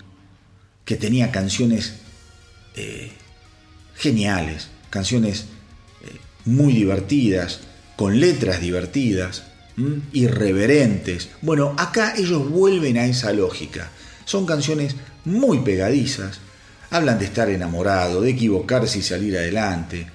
[0.84, 1.94] que tenía canciones
[2.76, 3.12] eh,
[3.96, 5.46] geniales, canciones
[6.02, 7.62] eh, muy divertidas,
[7.96, 9.44] con letras divertidas,
[10.12, 11.30] irreverentes.
[11.42, 13.90] Bueno, acá ellos vuelven a esa lógica.
[14.26, 14.96] Son canciones
[15.26, 16.40] muy pegadizas,
[16.90, 20.08] hablan de estar enamorado, de equivocarse y salir adelante,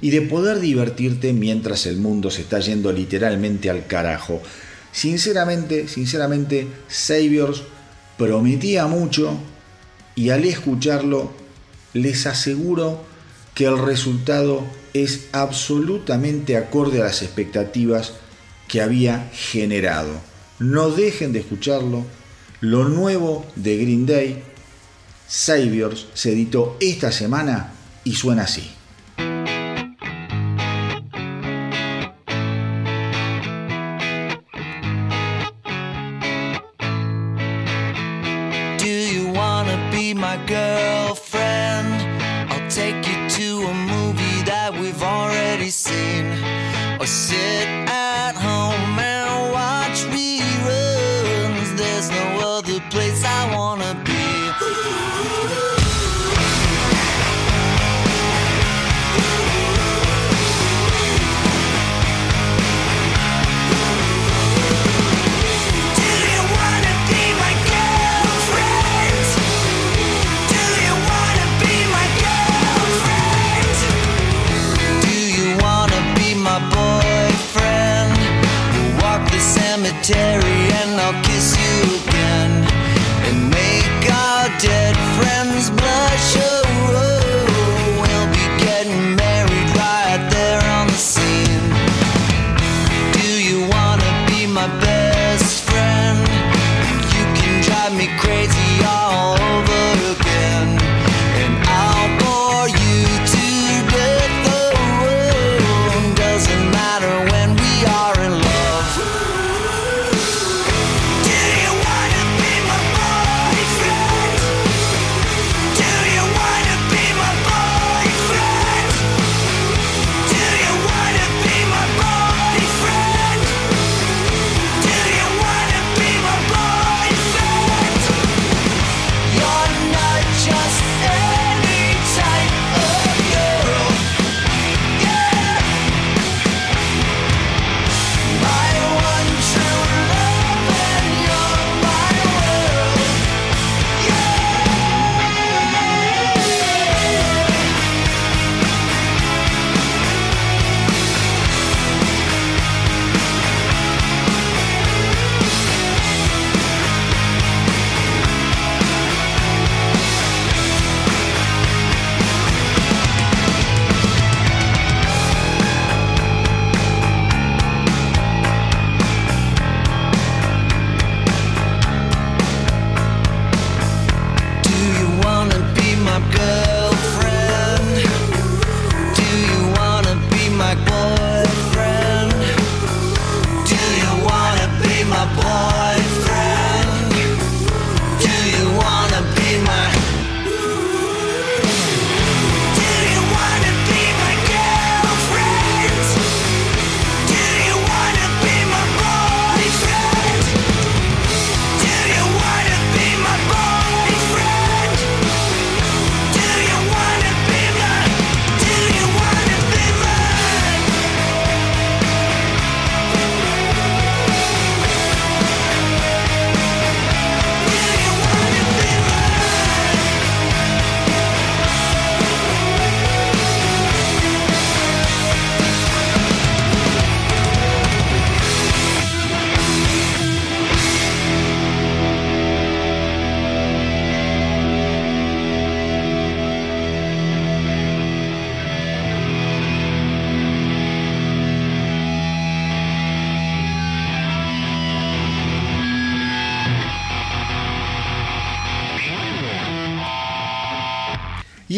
[0.00, 4.40] y de poder divertirte mientras el mundo se está yendo literalmente al carajo.
[4.92, 7.62] Sinceramente, sinceramente, Saviors
[8.16, 9.38] prometía mucho
[10.14, 11.32] y al escucharlo
[11.92, 13.04] les aseguro
[13.54, 14.64] que el resultado
[14.94, 18.14] es absolutamente acorde a las expectativas
[18.68, 20.20] que había generado.
[20.58, 22.04] No dejen de escucharlo.
[22.60, 24.42] Lo nuevo de Green Day,
[25.26, 27.72] Saviors, se editó esta semana
[28.04, 28.77] y suena así.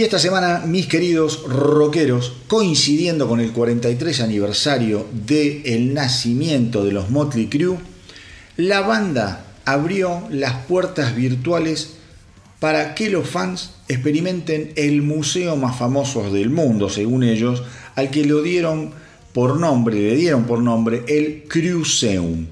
[0.00, 6.92] Y esta semana, mis queridos rockeros, coincidiendo con el 43 aniversario del el nacimiento de
[6.92, 7.76] los Motley Crue,
[8.56, 11.96] la banda abrió las puertas virtuales
[12.60, 17.62] para que los fans experimenten el museo más famoso del mundo, según ellos,
[17.94, 18.92] al que le dieron
[19.34, 22.46] por nombre, le dieron por nombre el Cruiseum,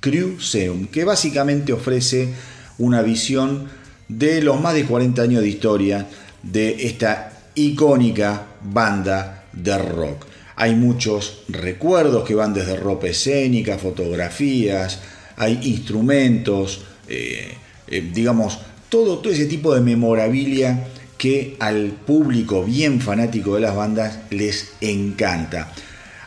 [0.00, 2.28] Cruiseum, que básicamente ofrece
[2.76, 3.68] una visión
[4.08, 6.06] de los más de 40 años de historia
[6.50, 10.26] de esta icónica banda de rock.
[10.56, 15.00] Hay muchos recuerdos que van desde ropa escénica, fotografías,
[15.36, 17.54] hay instrumentos, eh,
[17.88, 20.86] eh, digamos, todo, todo ese tipo de memorabilia
[21.18, 25.72] que al público bien fanático de las bandas les encanta.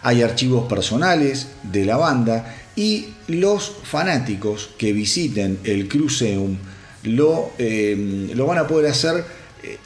[0.01, 6.57] Hay archivos personales de la banda y los fanáticos que visiten el Cruceum
[7.03, 9.23] lo, eh, lo van a poder hacer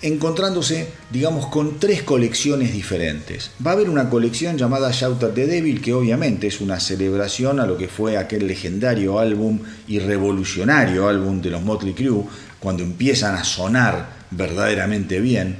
[0.02, 3.52] encontrándose, digamos, con tres colecciones diferentes.
[3.66, 7.60] Va a haber una colección llamada Shout at the Devil, que obviamente es una celebración
[7.60, 12.26] a lo que fue aquel legendario álbum y revolucionario álbum de los Motley Crue,
[12.60, 15.58] cuando empiezan a sonar verdaderamente bien.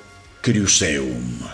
[0.48, 1.44] Cruceum.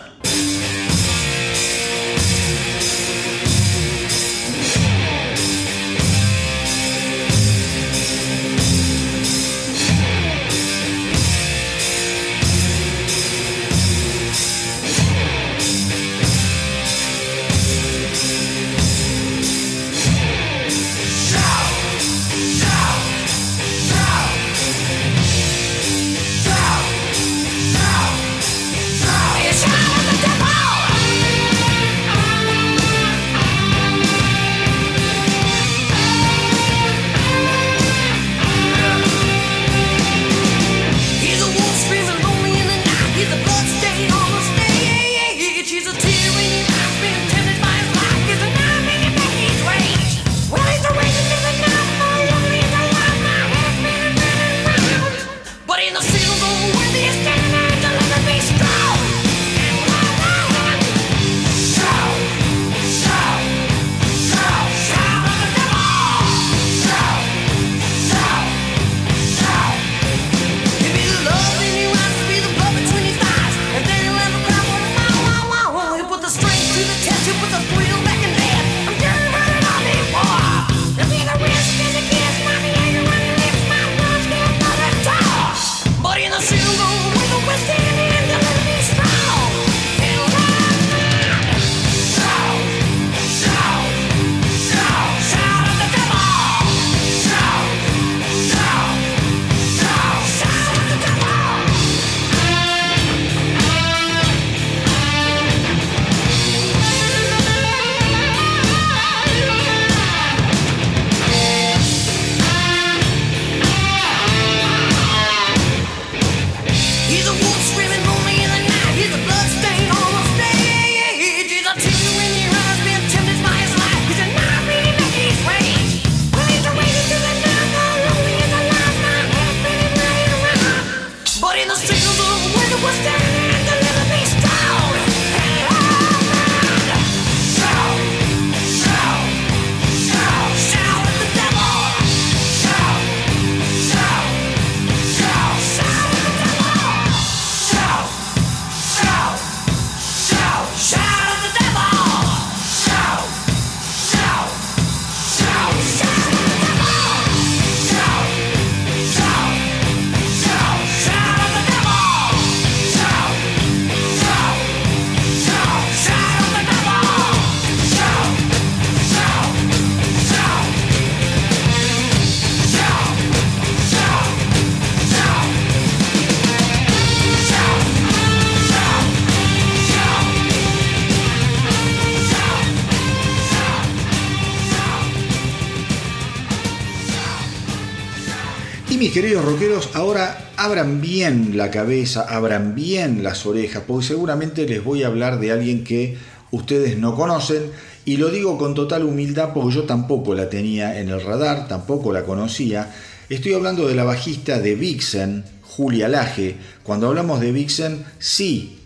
[189.15, 195.05] Queridos rockeros, ahora abran bien la cabeza, abran bien las orejas, porque seguramente les voy
[195.05, 196.19] a hablar de alguien que
[196.51, 197.71] ustedes no conocen
[198.05, 202.13] y lo digo con total humildad porque yo tampoco la tenía en el radar, tampoco
[202.13, 202.93] la conocía.
[203.29, 206.57] Estoy hablando de la bajista de Vixen, Julia Laje.
[206.83, 208.81] Cuando hablamos de Vixen, sí,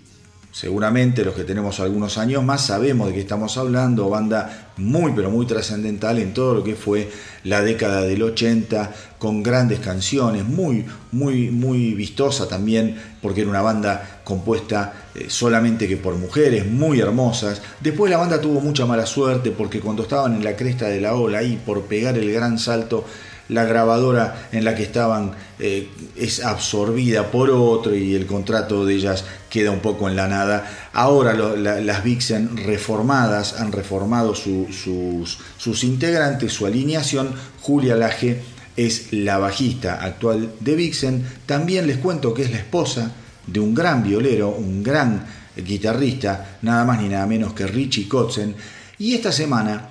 [0.50, 5.30] Seguramente los que tenemos algunos años más sabemos de qué estamos hablando, banda muy pero
[5.30, 7.10] muy trascendental en todo lo que fue
[7.44, 13.60] la década del 80, con grandes canciones, muy muy muy vistosa también, porque era una
[13.60, 17.60] banda compuesta eh, solamente que por mujeres muy hermosas.
[17.80, 21.14] Después la banda tuvo mucha mala suerte porque cuando estaban en la cresta de la
[21.14, 23.04] ola y por pegar el gran salto
[23.48, 28.94] la grabadora en la que estaban eh, es absorbida por otro y el contrato de
[28.94, 30.88] ellas queda un poco en la nada.
[30.92, 37.30] Ahora las Vixen reformadas han reformado sus, sus integrantes, su alineación.
[37.60, 38.42] Julia Laje
[38.76, 41.26] es la bajista actual de Vixen.
[41.46, 43.12] También les cuento que es la esposa
[43.46, 45.26] de un gran violero, un gran
[45.56, 48.54] guitarrista, nada más ni nada menos que Richie Kotzen.
[48.98, 49.90] Y esta semana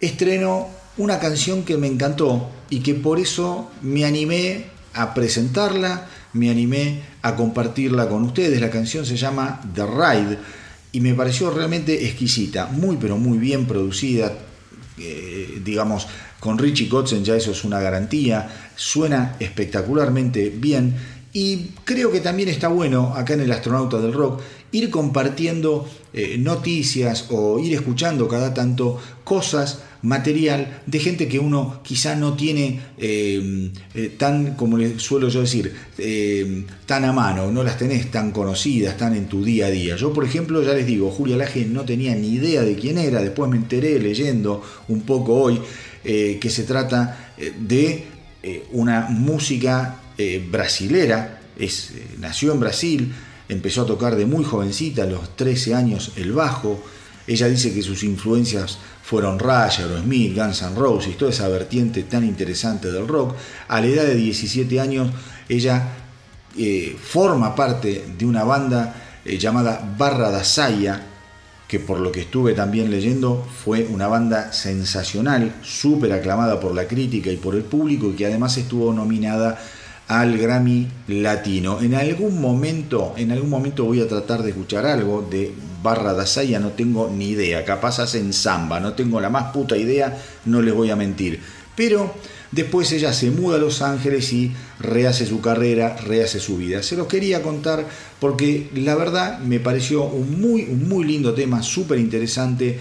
[0.00, 4.64] estrenó una canción que me encantó y que por eso me animé
[4.94, 8.62] a presentarla, me animé a compartirla con ustedes.
[8.62, 10.38] La canción se llama The Ride
[10.90, 14.32] y me pareció realmente exquisita, muy pero muy bien producida,
[14.96, 16.06] eh, digamos,
[16.40, 20.94] con Richie Kotzen ya eso es una garantía, suena espectacularmente bien
[21.32, 24.40] y creo que también está bueno acá en el Astronauta del Rock
[24.72, 31.80] ir compartiendo eh, noticias o ir escuchando cada tanto cosas material de gente que uno
[31.82, 37.50] quizá no tiene eh, eh, tan, como le suelo yo decir, eh, tan a mano,
[37.50, 39.96] no las tenés tan conocidas, tan en tu día a día.
[39.96, 43.22] Yo, por ejemplo, ya les digo, Julia Laje no tenía ni idea de quién era,
[43.22, 45.60] después me enteré leyendo un poco hoy
[46.02, 48.06] que se trata de
[48.72, 50.01] una música
[50.50, 53.14] brasilera, es, nació en Brasil,
[53.48, 56.82] empezó a tocar de muy jovencita, a los 13 años, el bajo.
[57.26, 62.24] Ella dice que sus influencias fueron Rush, Aerosmith, Guns N' Roses, toda esa vertiente tan
[62.24, 63.34] interesante del rock.
[63.68, 65.10] A la edad de 17 años,
[65.48, 65.88] ella
[66.56, 71.06] eh, forma parte de una banda eh, llamada Barra da Saya,
[71.68, 76.86] que por lo que estuve también leyendo fue una banda sensacional, súper aclamada por la
[76.86, 79.58] crítica y por el público y que además estuvo nominada
[80.20, 81.80] al Grammy Latino.
[81.80, 86.60] En algún momento, en algún momento voy a tratar de escuchar algo de Barra Dasaya,
[86.60, 87.64] no tengo ni idea.
[87.64, 91.40] Capaz hacen samba, no tengo la más puta idea, no les voy a mentir.
[91.74, 92.14] Pero
[92.50, 96.82] después ella se muda a Los Ángeles y rehace su carrera, rehace su vida.
[96.82, 97.86] Se los quería contar
[98.20, 102.78] porque la verdad me pareció un muy, muy lindo tema, súper interesante.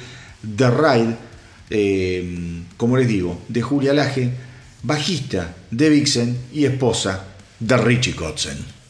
[0.57, 1.15] The Ride,
[1.69, 4.50] eh, como les digo, de Julia Laje
[4.83, 7.25] bajista de Vixen y esposa
[7.59, 8.80] de Richie Kotzen.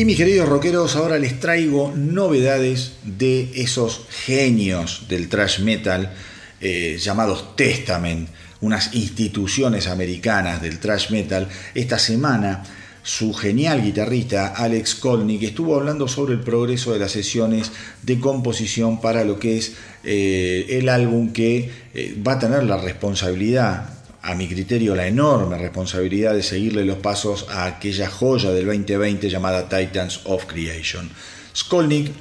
[0.00, 6.14] Y mis queridos rockeros, ahora les traigo novedades de esos genios del thrash metal
[6.62, 8.30] eh, llamados Testament,
[8.62, 11.48] unas instituciones americanas del thrash metal.
[11.74, 12.62] Esta semana
[13.02, 17.70] su genial guitarrista Alex Kolnick estuvo hablando sobre el progreso de las sesiones
[18.02, 22.78] de composición para lo que es eh, el álbum que eh, va a tener la
[22.78, 28.66] responsabilidad a mi criterio, la enorme responsabilidad de seguirle los pasos a aquella joya del
[28.66, 31.10] 2020 llamada Titans of Creation.
[31.56, 32.12] Skolnick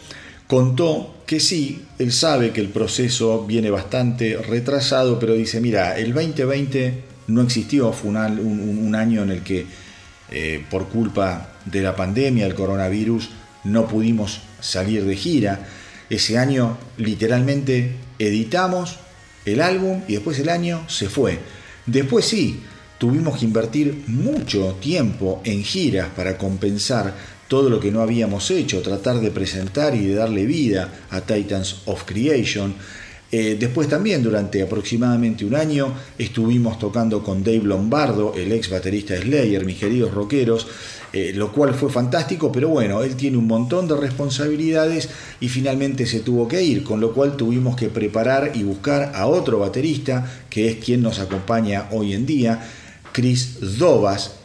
[0.47, 6.13] contó que sí, él sabe que el proceso viene bastante retrasado, pero dice, mira, el
[6.13, 9.67] 2020 no existió, fue un, año en el que
[10.31, 13.29] eh, por culpa de la pandemia, el coronavirus,
[13.65, 15.67] no pudimos salir de gira.
[16.09, 18.97] Ese año literalmente editamos
[19.45, 21.39] el álbum y después el año se fue.
[21.91, 22.59] Después sí,
[22.99, 27.15] tuvimos que invertir mucho tiempo en giras para compensar
[27.47, 31.81] todo lo que no habíamos hecho, tratar de presentar y de darle vida a Titans
[31.85, 32.75] of Creation.
[33.31, 39.15] Eh, después también durante aproximadamente un año estuvimos tocando con Dave Lombardo, el ex baterista
[39.15, 40.67] de Slayer, mis queridos rockeros,
[41.11, 46.05] eh, lo cual fue fantástico, pero bueno, él tiene un montón de responsabilidades y finalmente
[46.05, 50.31] se tuvo que ir, con lo cual tuvimos que preparar y buscar a otro baterista,
[50.49, 52.63] que es quien nos acompaña hoy en día,
[53.11, 54.35] Chris Dobas,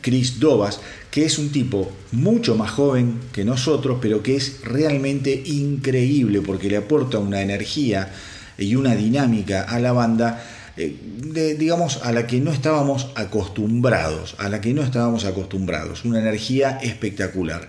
[0.00, 5.42] Chris Dobas, que es un tipo mucho más joven que nosotros, pero que es realmente
[5.44, 8.12] increíble porque le aporta una energía
[8.56, 10.42] y una dinámica a la banda
[10.76, 16.18] eh, digamos, a la que no estábamos acostumbrados, a la que no estábamos acostumbrados, una
[16.18, 17.68] energía espectacular.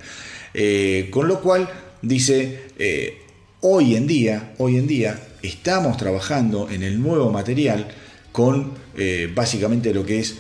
[0.54, 1.70] Eh, con lo cual,
[2.02, 3.18] dice, eh,
[3.60, 7.88] hoy en día, hoy en día, estamos trabajando en el nuevo material
[8.32, 8.82] con
[9.36, 10.36] básicamente lo que es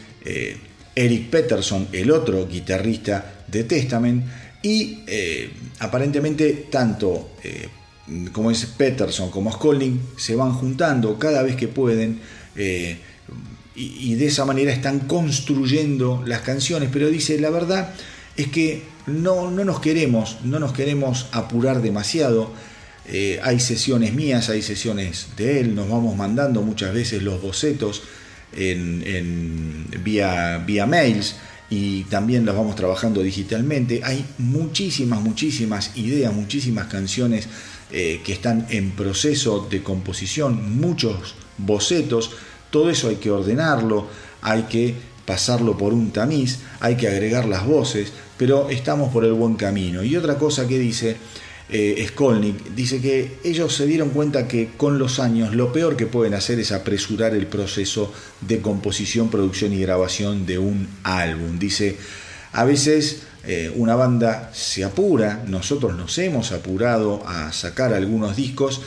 [0.95, 4.25] Eric Peterson, el otro guitarrista de Testament,
[4.61, 4.99] y
[5.79, 7.31] aparentemente tanto
[8.31, 12.19] como es Peterson como Skolling se van juntando cada vez que pueden
[12.55, 12.97] eh,
[13.75, 17.93] y, de esa manera están construyendo las canciones, pero dice, la verdad
[18.37, 22.51] es que no, no nos queremos, no nos queremos apurar demasiado.
[23.07, 28.03] Eh, hay sesiones mías, hay sesiones de él, nos vamos mandando muchas veces los bocetos
[28.55, 31.35] en, vía, vía mails
[31.69, 34.01] y también los vamos trabajando digitalmente.
[34.03, 37.47] Hay muchísimas, muchísimas ideas, muchísimas canciones
[37.91, 42.31] eh, que están en proceso de composición, muchos bocetos,
[42.69, 44.07] todo eso hay que ordenarlo,
[44.41, 44.95] hay que
[45.25, 50.03] pasarlo por un tamiz, hay que agregar las voces, pero estamos por el buen camino.
[50.03, 51.17] Y otra cosa que dice
[51.69, 52.07] eh,
[52.75, 56.59] dice que ellos se dieron cuenta que con los años lo peor que pueden hacer
[56.59, 61.57] es apresurar el proceso de composición, producción y grabación de un álbum.
[61.57, 61.97] Dice,
[62.51, 68.81] a veces eh, una banda se apura, nosotros nos hemos apurado a sacar algunos discos,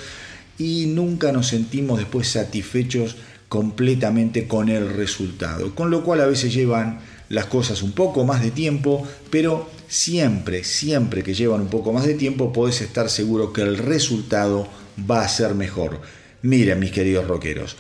[0.58, 3.16] y nunca nos sentimos después satisfechos
[3.48, 5.74] completamente con el resultado.
[5.74, 10.64] Con lo cual a veces llevan las cosas un poco más de tiempo, pero siempre,
[10.64, 14.68] siempre que llevan un poco más de tiempo, puedes estar seguro que el resultado
[15.10, 16.00] va a ser mejor.
[16.42, 17.76] Miren, mis queridos rockeros,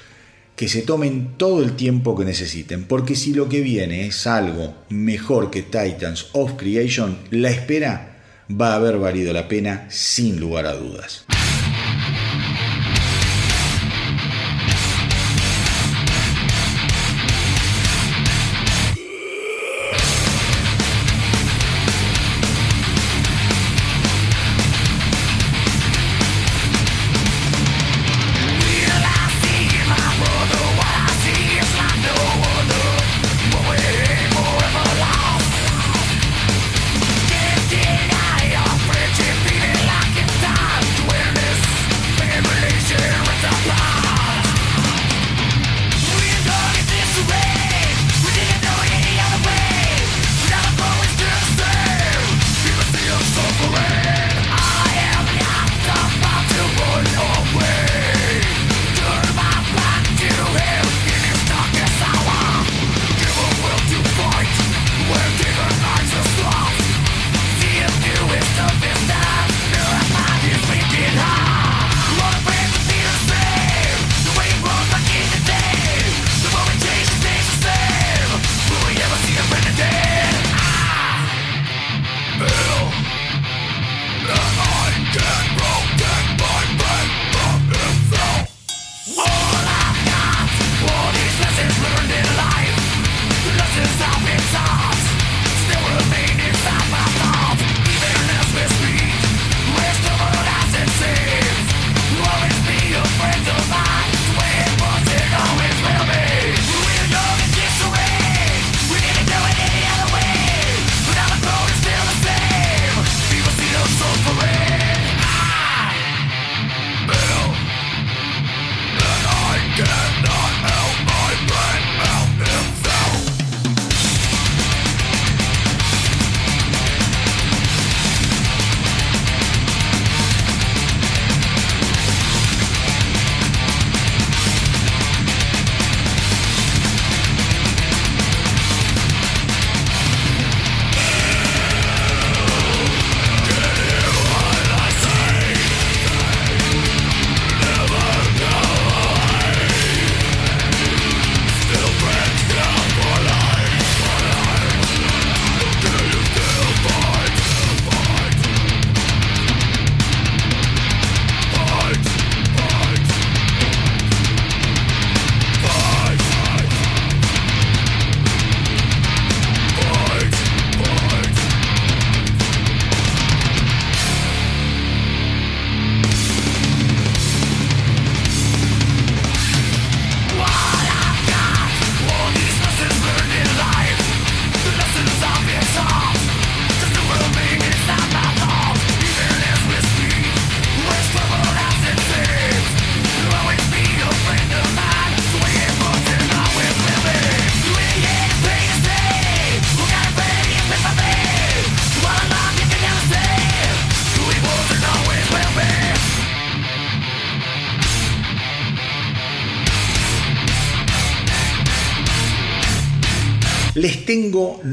[0.56, 4.74] que se tomen todo el tiempo que necesiten, porque si lo que viene es algo
[4.88, 8.16] mejor que Titans of Creation, la espera
[8.50, 11.26] va a haber valido la pena sin lugar a dudas.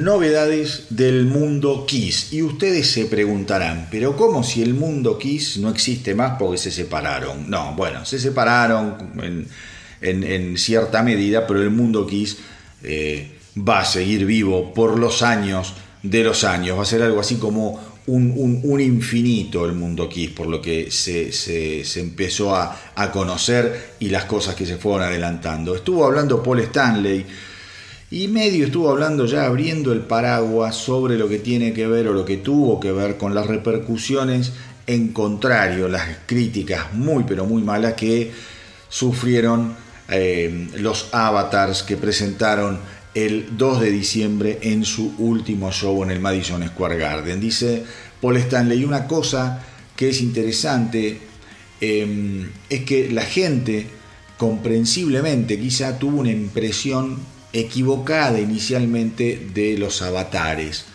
[0.04, 5.70] Novedades del mundo Kiss y ustedes se preguntarán, pero ¿cómo si el mundo Kiss no
[5.70, 7.50] existe más porque se separaron?
[7.50, 9.14] No, bueno, se separaron
[10.02, 12.38] en, cierta medida, pero el mundo Kiss
[12.84, 15.74] eh, va a seguir vivo por los años
[16.04, 20.48] de los años, va a ser algo así como un, infinito el mundo Kiss, por
[20.48, 25.76] lo que se, empezó a conocer y las cosas que se fueron adelantando.
[25.76, 27.26] Estuvo hablando Paul Stanley
[28.14, 32.14] y medio estuvo hablando ya abriendo el paraguas sobre lo que tiene que ver o
[32.14, 34.54] lo que tuvo que ver con las repercusiones
[34.86, 38.32] en contrario, las críticas muy pero muy malas que
[38.88, 39.74] sufrieron
[40.10, 42.78] eh, los avatars que presentaron
[43.16, 47.40] el 2 de diciembre en su último show en el Madison Square Garden.
[47.40, 47.84] Dice
[48.22, 49.64] Paul Stanley, una cosa
[49.96, 51.20] que es interesante
[51.82, 53.88] em, es que la gente
[54.38, 60.86] comprensiblemente quizá tuvo una impresión equivocada inicialmente de los avatares.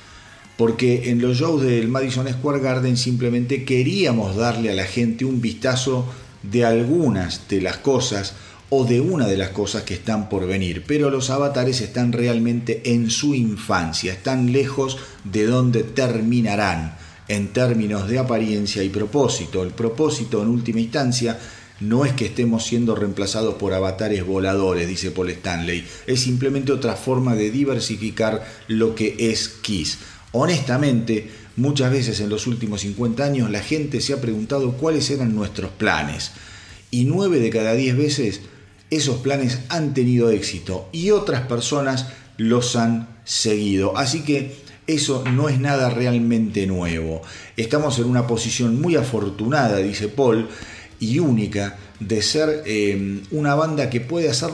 [0.56, 5.40] Porque en los shows del Madison Square Garden simplemente queríamos darle a la gente un
[5.40, 6.05] vistazo
[6.43, 8.35] de algunas de las cosas
[8.70, 10.85] o de una de las cosas que están por venir.
[10.86, 16.97] Pero los avatares están realmente en su infancia, están lejos de donde terminarán
[17.28, 19.62] en términos de apariencia y propósito.
[19.62, 21.39] El propósito en última instancia
[21.81, 26.97] no es que estemos siendo reemplazados por avatares voladores, dice Paul Stanley, es simplemente otra
[26.97, 29.99] forma de diversificar lo que es Kiss.
[30.33, 35.35] Honestamente, muchas veces en los últimos 50 años la gente se ha preguntado cuáles eran
[35.35, 36.33] nuestros planes
[36.91, 38.41] y 9 de cada 10 veces
[38.91, 42.07] esos planes han tenido éxito y otras personas
[42.37, 43.97] los han seguido.
[43.97, 44.57] Así que
[44.87, 47.21] eso no es nada realmente nuevo.
[47.57, 50.49] Estamos en una posición muy afortunada, dice Paul,
[51.01, 54.51] y única de ser eh, una banda que puede hacer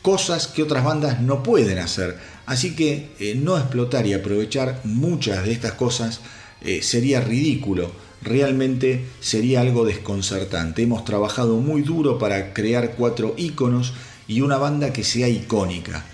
[0.00, 2.18] cosas que otras bandas no pueden hacer.
[2.46, 6.20] Así que eh, no explotar y aprovechar muchas de estas cosas
[6.60, 7.92] eh, sería ridículo.
[8.22, 10.82] Realmente sería algo desconcertante.
[10.82, 13.94] Hemos trabajado muy duro para crear cuatro iconos
[14.28, 16.04] y una banda que sea icónica.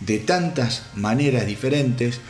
[0.00, 2.20] De tantas maneras diferentes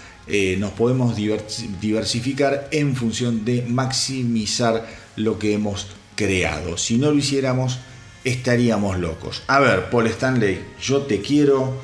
[0.59, 4.87] nos podemos diversificar en función de maximizar
[5.17, 6.77] lo que hemos creado.
[6.77, 7.79] Si no lo hiciéramos,
[8.25, 9.43] estaríamos locos.
[9.47, 11.81] A ver, Paul Stanley, yo te quiero,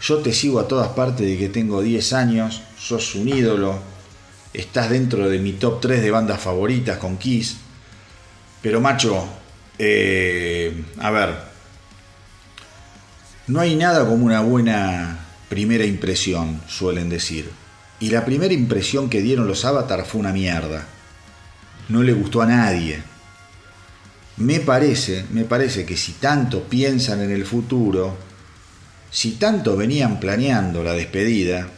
[0.00, 3.78] yo te sigo a todas partes de que tengo 10 años, sos un ídolo,
[4.52, 7.56] estás dentro de mi top 3 de bandas favoritas con Kiss.
[8.60, 9.26] Pero macho,
[9.78, 11.34] eh, a ver,
[13.48, 15.18] no hay nada como una buena
[15.48, 17.50] primera impresión, suelen decir.
[17.98, 20.86] Y la primera impresión que dieron los Avatar fue una mierda.
[21.88, 23.02] No le gustó a nadie.
[24.42, 28.16] Me parece, me parece que si tanto piensan en el futuro,
[29.08, 31.68] si tanto venían planeando la despedida,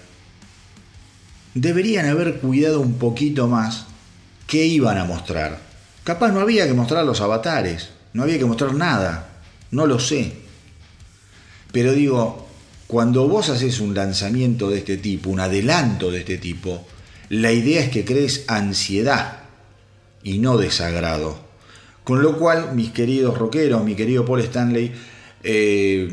[1.53, 3.85] deberían haber cuidado un poquito más
[4.47, 5.61] qué iban a mostrar.
[6.05, 9.29] Capaz no había que mostrar los avatares, no había que mostrar nada,
[9.71, 10.33] no lo sé.
[11.71, 12.49] Pero digo,
[12.87, 16.87] cuando vos haces un lanzamiento de este tipo, un adelanto de este tipo,
[17.29, 19.41] la idea es que crees ansiedad
[20.23, 21.44] y no desagrado.
[22.05, 24.93] Con lo cual, mis queridos rockeros, mi querido Paul Stanley,
[25.43, 26.09] eh,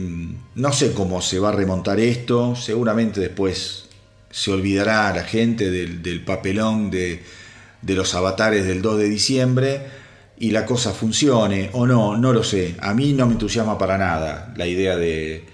[0.56, 3.90] no sé cómo se va a remontar esto, seguramente después
[4.30, 7.22] se olvidará la gente del, papelón de,
[7.86, 9.82] los avatares del 2 de diciembre
[10.40, 12.76] y la cosa funcione o no, no lo sé.
[12.80, 15.46] A mí no me entusiasma para nada la idea de,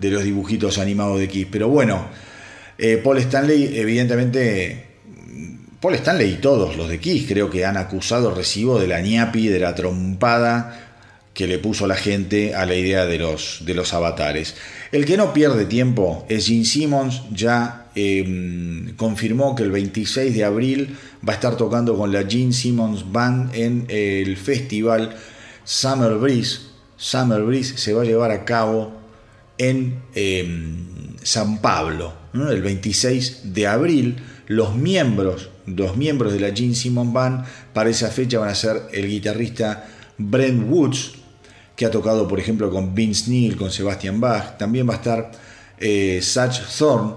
[0.00, 2.08] los dibujitos animados de Kiss, pero bueno,
[2.78, 4.87] eh, Paul Stanley evidentemente
[5.80, 9.46] Paul Stanley y todos los de Kiss creo que han acusado recibo de la ñapi,
[9.46, 10.88] de la trompada
[11.38, 14.56] que le puso la gente a la idea de los, de los avatares.
[14.90, 20.44] El que no pierde tiempo es Gene Simmons, ya em, confirmó que el 26 de
[20.44, 20.96] abril
[21.26, 25.14] va a estar tocando con la Gene Simmons Band en el festival
[25.62, 26.58] Summer Breeze.
[26.96, 28.94] Summer Breeze se va a llevar a cabo
[29.58, 34.16] en em, San Pablo, el 26 de abril.
[34.48, 35.50] Los miembros
[35.96, 40.68] miembros de la Gene Simon Band para esa fecha van a ser el guitarrista Brent
[40.68, 41.12] Woods,
[41.76, 44.58] que ha tocado por ejemplo con Vince Neil, con Sebastian Bach.
[44.58, 45.30] También va a estar
[45.78, 47.14] eh, Satch Thorne,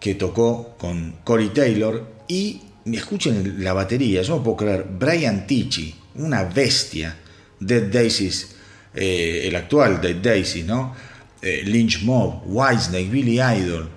[0.00, 2.06] que tocó con Corey Taylor.
[2.28, 7.16] Y escuchen la batería, yo no puedo creer, Brian Tichy, una bestia.
[7.60, 8.54] Dead Daisies,
[8.94, 10.94] eh, el actual Dead Daisies, ¿no?
[11.42, 13.88] Eh, Lynch Mob, Whitesnake, Billy Idol,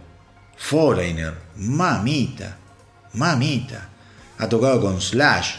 [0.57, 2.57] Foreigner, mamita,
[3.13, 3.89] mamita
[4.38, 5.55] ha tocado con Slash.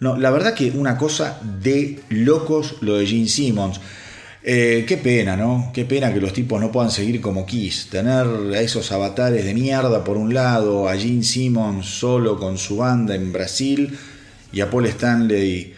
[0.00, 3.80] No, la verdad que una cosa de locos lo de Gene Simmons.
[4.46, 5.70] Eh, qué pena, ¿no?
[5.72, 7.88] Qué pena que los tipos no puedan seguir como Kiss.
[7.90, 12.76] Tener a esos avatares de mierda por un lado, a Gene Simmons solo con su
[12.76, 13.98] banda en Brasil
[14.52, 15.74] y a Paul Stanley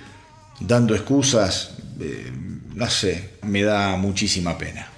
[0.58, 2.32] dando excusas, eh,
[2.74, 4.90] no sé, me da muchísima pena.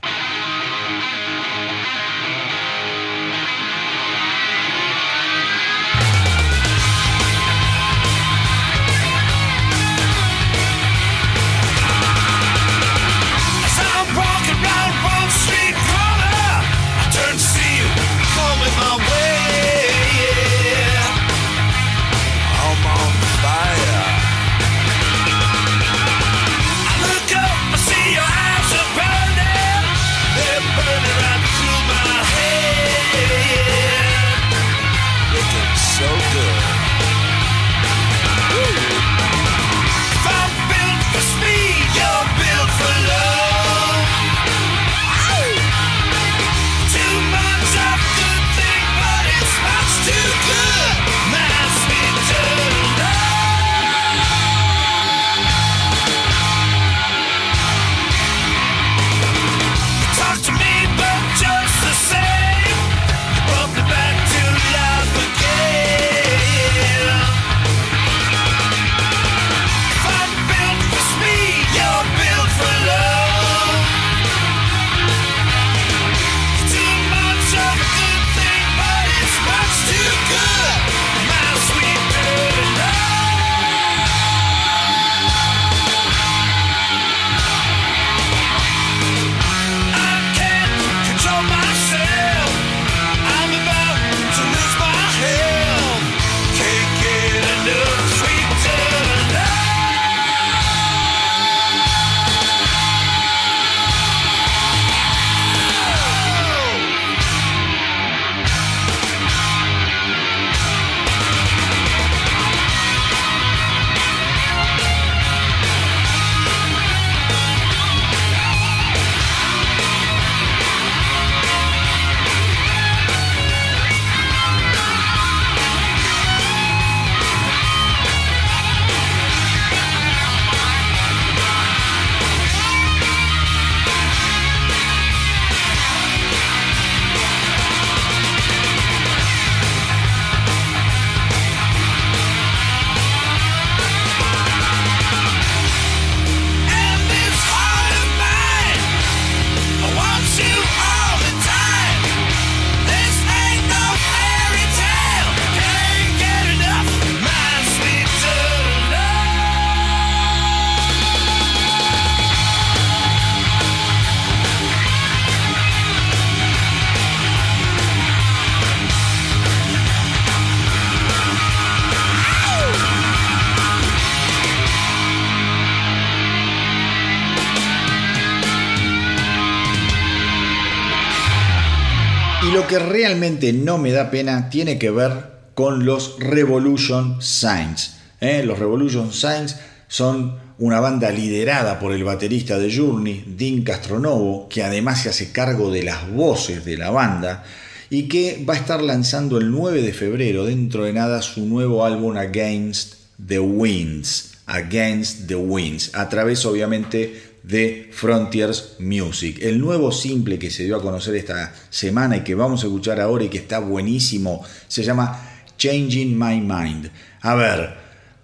[183.18, 187.96] No me da pena tiene que ver con los Revolution Signs.
[188.20, 188.42] ¿eh?
[188.44, 189.56] Los Revolution Signs
[189.88, 195.32] son una banda liderada por el baterista de Journey, Dean Castronovo, que además se hace
[195.32, 197.44] cargo de las voces de la banda
[197.90, 201.84] y que va a estar lanzando el 9 de febrero, dentro de nada, su nuevo
[201.84, 202.94] álbum Against
[203.26, 204.34] the Winds.
[204.46, 209.38] Against the Winds, a través obviamente de Frontiers Music.
[209.40, 213.00] El nuevo simple que se dio a conocer esta semana y que vamos a escuchar
[213.00, 215.20] ahora y que está buenísimo se llama
[215.56, 216.90] Changing My Mind.
[217.22, 217.74] A ver,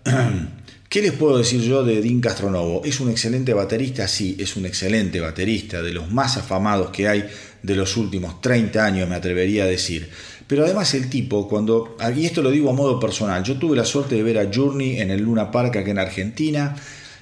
[0.88, 2.82] ¿qué les puedo decir yo de Dean Castronovo?
[2.84, 4.06] ¿Es un excelente baterista?
[4.08, 7.24] Sí, es un excelente baterista, de los más afamados que hay
[7.62, 10.10] de los últimos 30 años, me atrevería a decir.
[10.46, 13.84] Pero además el tipo, cuando, y esto lo digo a modo personal, yo tuve la
[13.84, 16.76] suerte de ver a Journey en el Luna Park acá en Argentina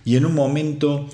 [0.05, 1.09] y en un momento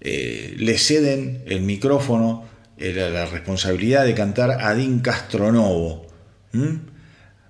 [0.00, 2.48] eh, le ceden el micrófono,
[2.78, 6.06] la responsabilidad de cantar a Dean Castronovo.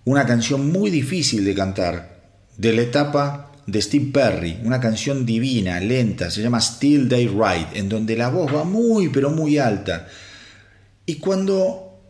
[0.04, 2.20] Una canción muy difícil de cantar,
[2.56, 7.78] de la etapa de Steve Perry, una canción divina, lenta, se llama Still Day Ride,
[7.78, 10.08] en donde la voz va muy pero muy alta.
[11.06, 12.00] Y cuando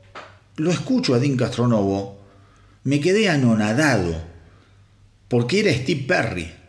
[0.56, 2.20] lo escucho a Dean Castronovo,
[2.84, 4.14] me quedé anonadado,
[5.28, 6.59] porque era Steve Perry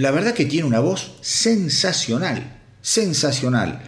[0.00, 3.82] la verdad que tiene una voz sensacional, sensacional.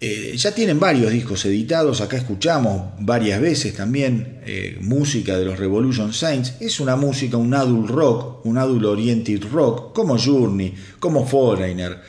[0.00, 5.60] Eh, ya tienen varios discos editados, acá escuchamos varias veces también eh, música de los
[5.60, 6.54] Revolution Saints.
[6.58, 12.00] Es una música, un adult rock, un adult oriented rock, como Journey, como Foreigner.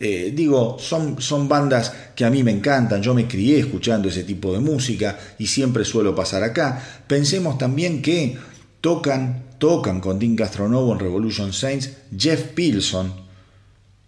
[0.00, 4.24] Eh, digo, son, son bandas que a mí me encantan, yo me crié escuchando ese
[4.24, 6.82] tipo de música y siempre suelo pasar acá.
[7.06, 8.38] Pensemos también que
[8.80, 13.10] tocan, tocan con Dean Castronovo en Revolution Saints, Jeff Pilson,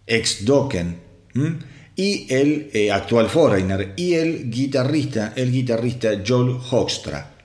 [0.07, 0.99] ex Dokken,
[1.97, 7.37] y el eh, actual Foreigner, y el guitarrista, el guitarrista Joel Hoekstra,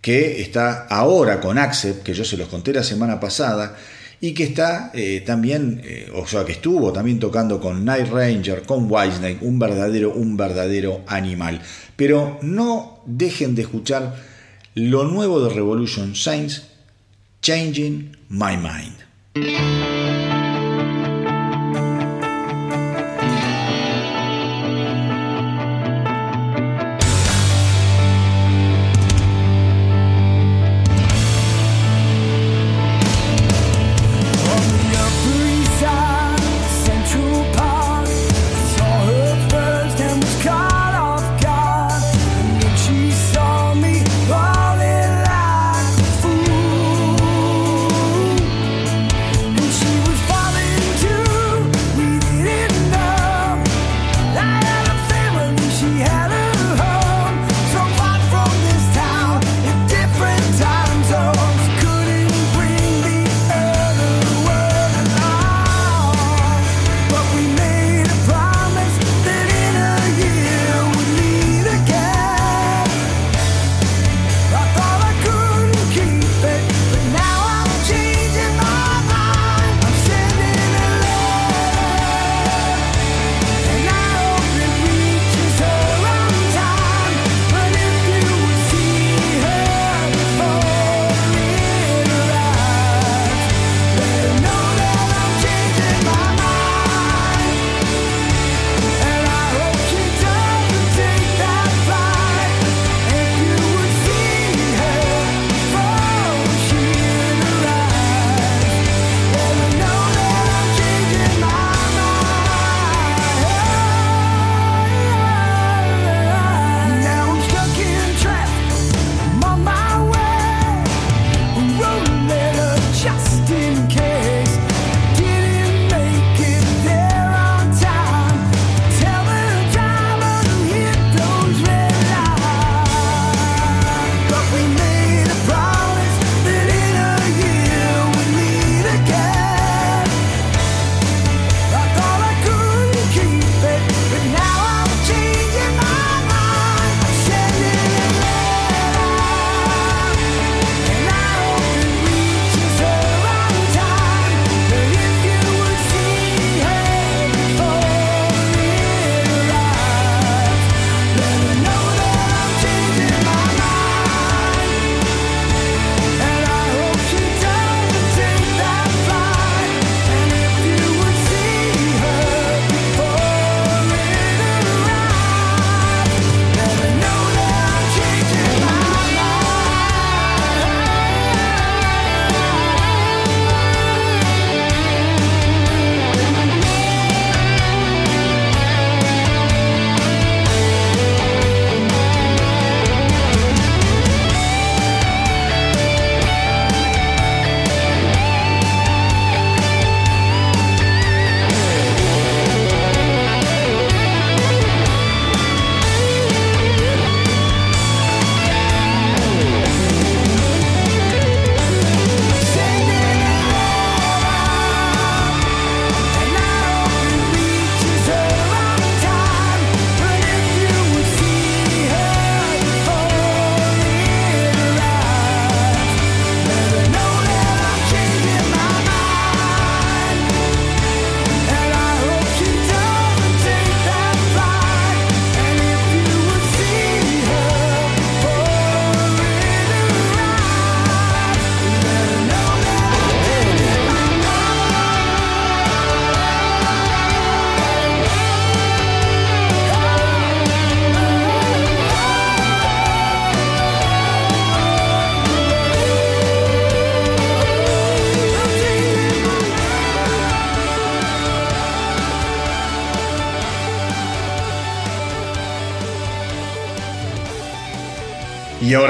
[0.00, 3.76] que está ahora con Accept, que yo se los conté la semana pasada,
[4.20, 8.62] y que está eh, también, eh, o sea, que estuvo también tocando con Night Ranger,
[8.62, 11.60] con Whitesnake, un verdadero, un verdadero animal.
[11.96, 14.14] Pero no dejen de escuchar
[14.76, 16.70] lo nuevo de Revolution Saints,
[17.42, 20.19] Changing My Mind.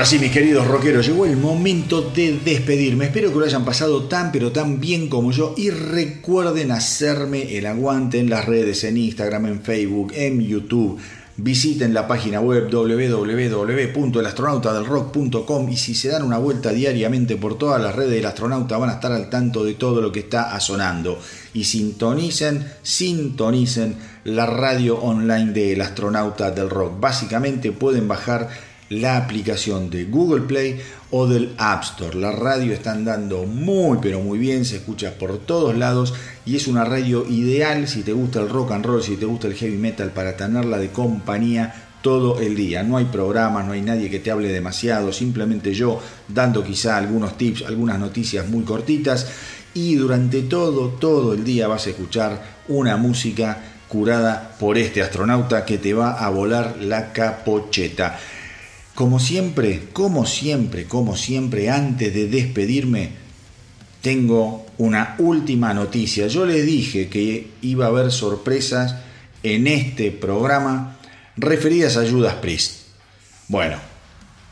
[0.00, 3.04] Ahora sí, mis queridos rockeros, llegó el momento de despedirme.
[3.04, 7.66] Espero que lo hayan pasado tan pero tan bien como yo y recuerden hacerme el
[7.66, 10.98] aguante en las redes, en Instagram, en Facebook, en YouTube.
[11.36, 17.94] Visiten la página web www.elastronautadelrock.com y si se dan una vuelta diariamente por todas las
[17.94, 21.18] redes del astronauta van a estar al tanto de todo lo que está sonando.
[21.52, 26.98] Y sintonicen, sintonicen la radio online del astronauta del rock.
[27.00, 30.80] Básicamente pueden bajar la aplicación de Google Play
[31.12, 32.18] o del App Store.
[32.18, 36.12] La radio está andando muy pero muy bien, se escucha por todos lados
[36.44, 39.46] y es una radio ideal si te gusta el rock and roll, si te gusta
[39.46, 42.82] el heavy metal para tenerla de compañía todo el día.
[42.82, 47.38] No hay programas, no hay nadie que te hable demasiado, simplemente yo dando quizá algunos
[47.38, 49.28] tips, algunas noticias muy cortitas
[49.72, 55.64] y durante todo, todo el día vas a escuchar una música curada por este astronauta
[55.64, 58.18] que te va a volar la capocheta.
[59.00, 63.12] Como siempre, como siempre, como siempre, antes de despedirme,
[64.02, 66.26] tengo una última noticia.
[66.26, 68.96] Yo les dije que iba a haber sorpresas
[69.42, 70.98] en este programa
[71.38, 72.88] referidas a Judas Priest.
[73.48, 73.78] Bueno,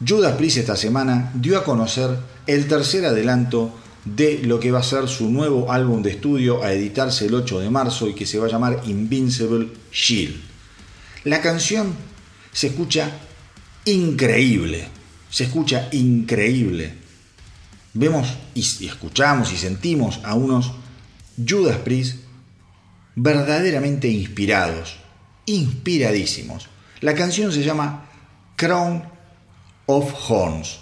[0.01, 2.09] Judas Priest esta semana dio a conocer
[2.47, 6.73] el tercer adelanto de lo que va a ser su nuevo álbum de estudio a
[6.73, 10.41] editarse el 8 de marzo y que se va a llamar Invincible Shield.
[11.25, 11.93] La canción
[12.51, 13.13] se escucha
[13.93, 14.89] increíble.
[15.31, 16.95] Se escucha increíble.
[17.95, 20.73] Vemos y, escuchamos y sentimos a unos
[21.37, 22.17] Judas Priest
[23.15, 24.97] verdaderamente inspirados,
[25.47, 26.69] inspiradísimos.
[27.01, 28.09] La canción se llama
[28.57, 29.03] Crown
[29.87, 30.79] of Horns.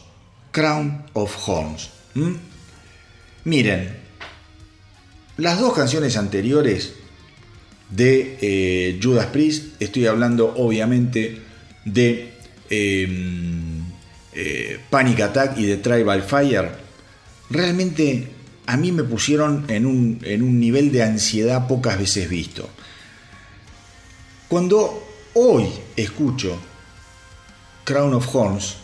[0.50, 1.90] Crown of Horns.
[3.44, 3.96] Miren,
[5.36, 6.94] las dos canciones anteriores
[7.90, 11.42] de eh, Judas Priest, estoy hablando obviamente
[11.84, 12.35] de
[12.68, 13.84] Em,
[14.32, 16.70] eh, Panic Attack y The Tribal Fire,
[17.51, 18.28] realmente
[18.66, 22.68] a mí me pusieron en un, en un nivel de ansiedad pocas veces visto.
[24.48, 25.02] Cuando
[25.34, 26.59] hoy escucho
[27.84, 28.76] Crown of Horns,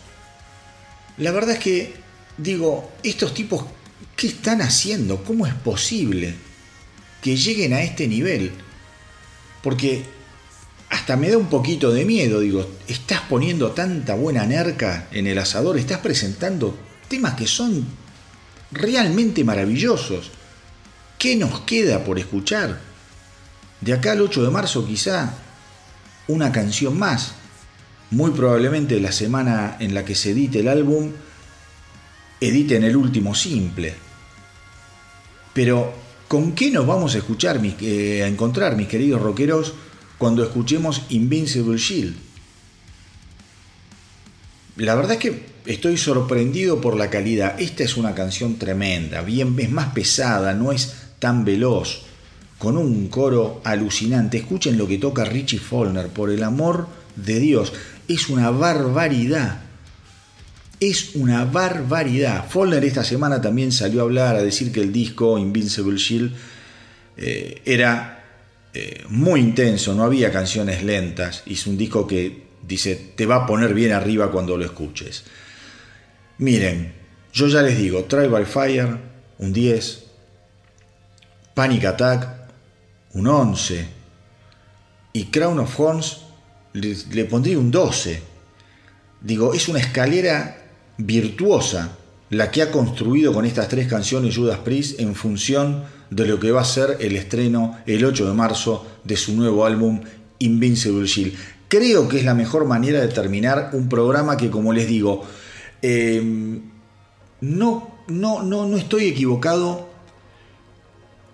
[1.17, 1.93] la verdad es que
[2.37, 3.65] digo, estos tipos,
[4.15, 5.23] ¿qué están haciendo?
[5.23, 6.33] ¿Cómo es posible
[7.21, 8.51] que lleguen a este nivel?
[9.61, 10.03] Porque
[10.93, 15.39] hasta me da un poquito de miedo, digo, estás poniendo tanta buena nerca en el
[15.39, 17.83] asador, estás presentando temas que son
[18.71, 20.29] realmente maravillosos.
[21.17, 22.79] ¿Qué nos queda por escuchar?
[23.81, 25.33] De acá al 8 de marzo quizá
[26.27, 27.33] una canción más.
[28.11, 31.09] Muy probablemente la semana en la que se edite el álbum,
[32.39, 33.95] editen el último simple.
[35.53, 35.91] Pero,
[36.27, 39.73] ¿con qué nos vamos a escuchar, eh, a encontrar, mis queridos rockeros?
[40.23, 42.15] Cuando escuchemos Invincible Shield.
[44.77, 47.59] La verdad es que estoy sorprendido por la calidad.
[47.59, 52.03] Esta es una canción tremenda, bien, es más pesada, no es tan veloz,
[52.57, 54.37] con un coro alucinante.
[54.37, 56.87] Escuchen lo que toca Richie Follner, por el amor
[57.17, 57.73] de Dios.
[58.07, 59.59] Es una barbaridad.
[60.79, 62.47] Es una barbaridad.
[62.47, 66.31] Follner esta semana también salió a hablar, a decir que el disco Invincible Shield
[67.17, 68.22] eh, era
[68.73, 71.43] eh, muy intenso, no había canciones lentas.
[71.45, 75.25] Hizo un disco que dice, te va a poner bien arriba cuando lo escuches.
[76.39, 76.93] Miren,
[77.31, 78.97] yo ya les digo, Trial by Fire,
[79.37, 80.03] un 10,
[81.53, 82.27] Panic Attack,
[83.13, 83.87] un 11,
[85.13, 86.21] y Crown of Horns
[86.73, 88.21] le, le pondría un 12.
[89.21, 90.57] Digo, es una escalera
[90.97, 91.97] virtuosa
[92.29, 95.83] la que ha construido con estas tres canciones Judas Priest en función
[96.15, 99.65] de lo que va a ser el estreno el 8 de marzo de su nuevo
[99.65, 100.01] álbum
[100.39, 101.33] Invincible Shield.
[101.67, 105.23] Creo que es la mejor manera de terminar un programa que, como les digo,
[105.81, 106.61] em,
[107.41, 109.89] no, no, no, no estoy equivocado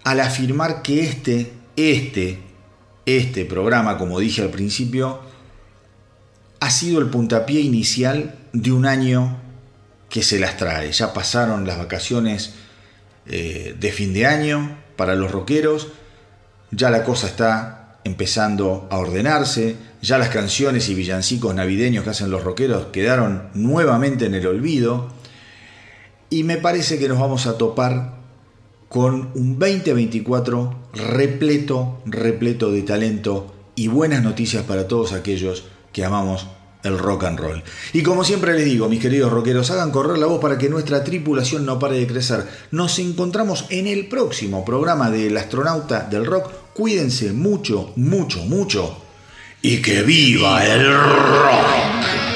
[0.03, 2.39] al afirmar que este, este,
[3.06, 5.19] este programa, como dije al principio,
[6.61, 9.38] ha sido el puntapié inicial de un año
[10.10, 10.91] que se las trae.
[10.91, 12.53] Ya pasaron las vacaciones
[13.30, 15.89] eh, de fin de año para los rockeros,
[16.72, 22.31] ya la cosa está empezando a ordenarse, ya las canciones y villancicos navideños que hacen
[22.31, 25.10] los rockeros quedaron nuevamente en el olvido.
[26.30, 28.15] Y me parece que nos vamos a topar
[28.88, 36.47] con un 2024 repleto, repleto de talento y buenas noticias para todos aquellos que amamos
[36.84, 37.64] el rock and roll.
[37.93, 41.03] Y como siempre les digo, mis queridos rockeros, hagan correr la voz para que nuestra
[41.03, 42.45] tripulación no pare de crecer.
[42.72, 46.51] Nos encontramos en el próximo programa del astronauta del rock.
[46.73, 48.97] Cuídense mucho, mucho, mucho.
[49.61, 52.28] Y que viva el rock.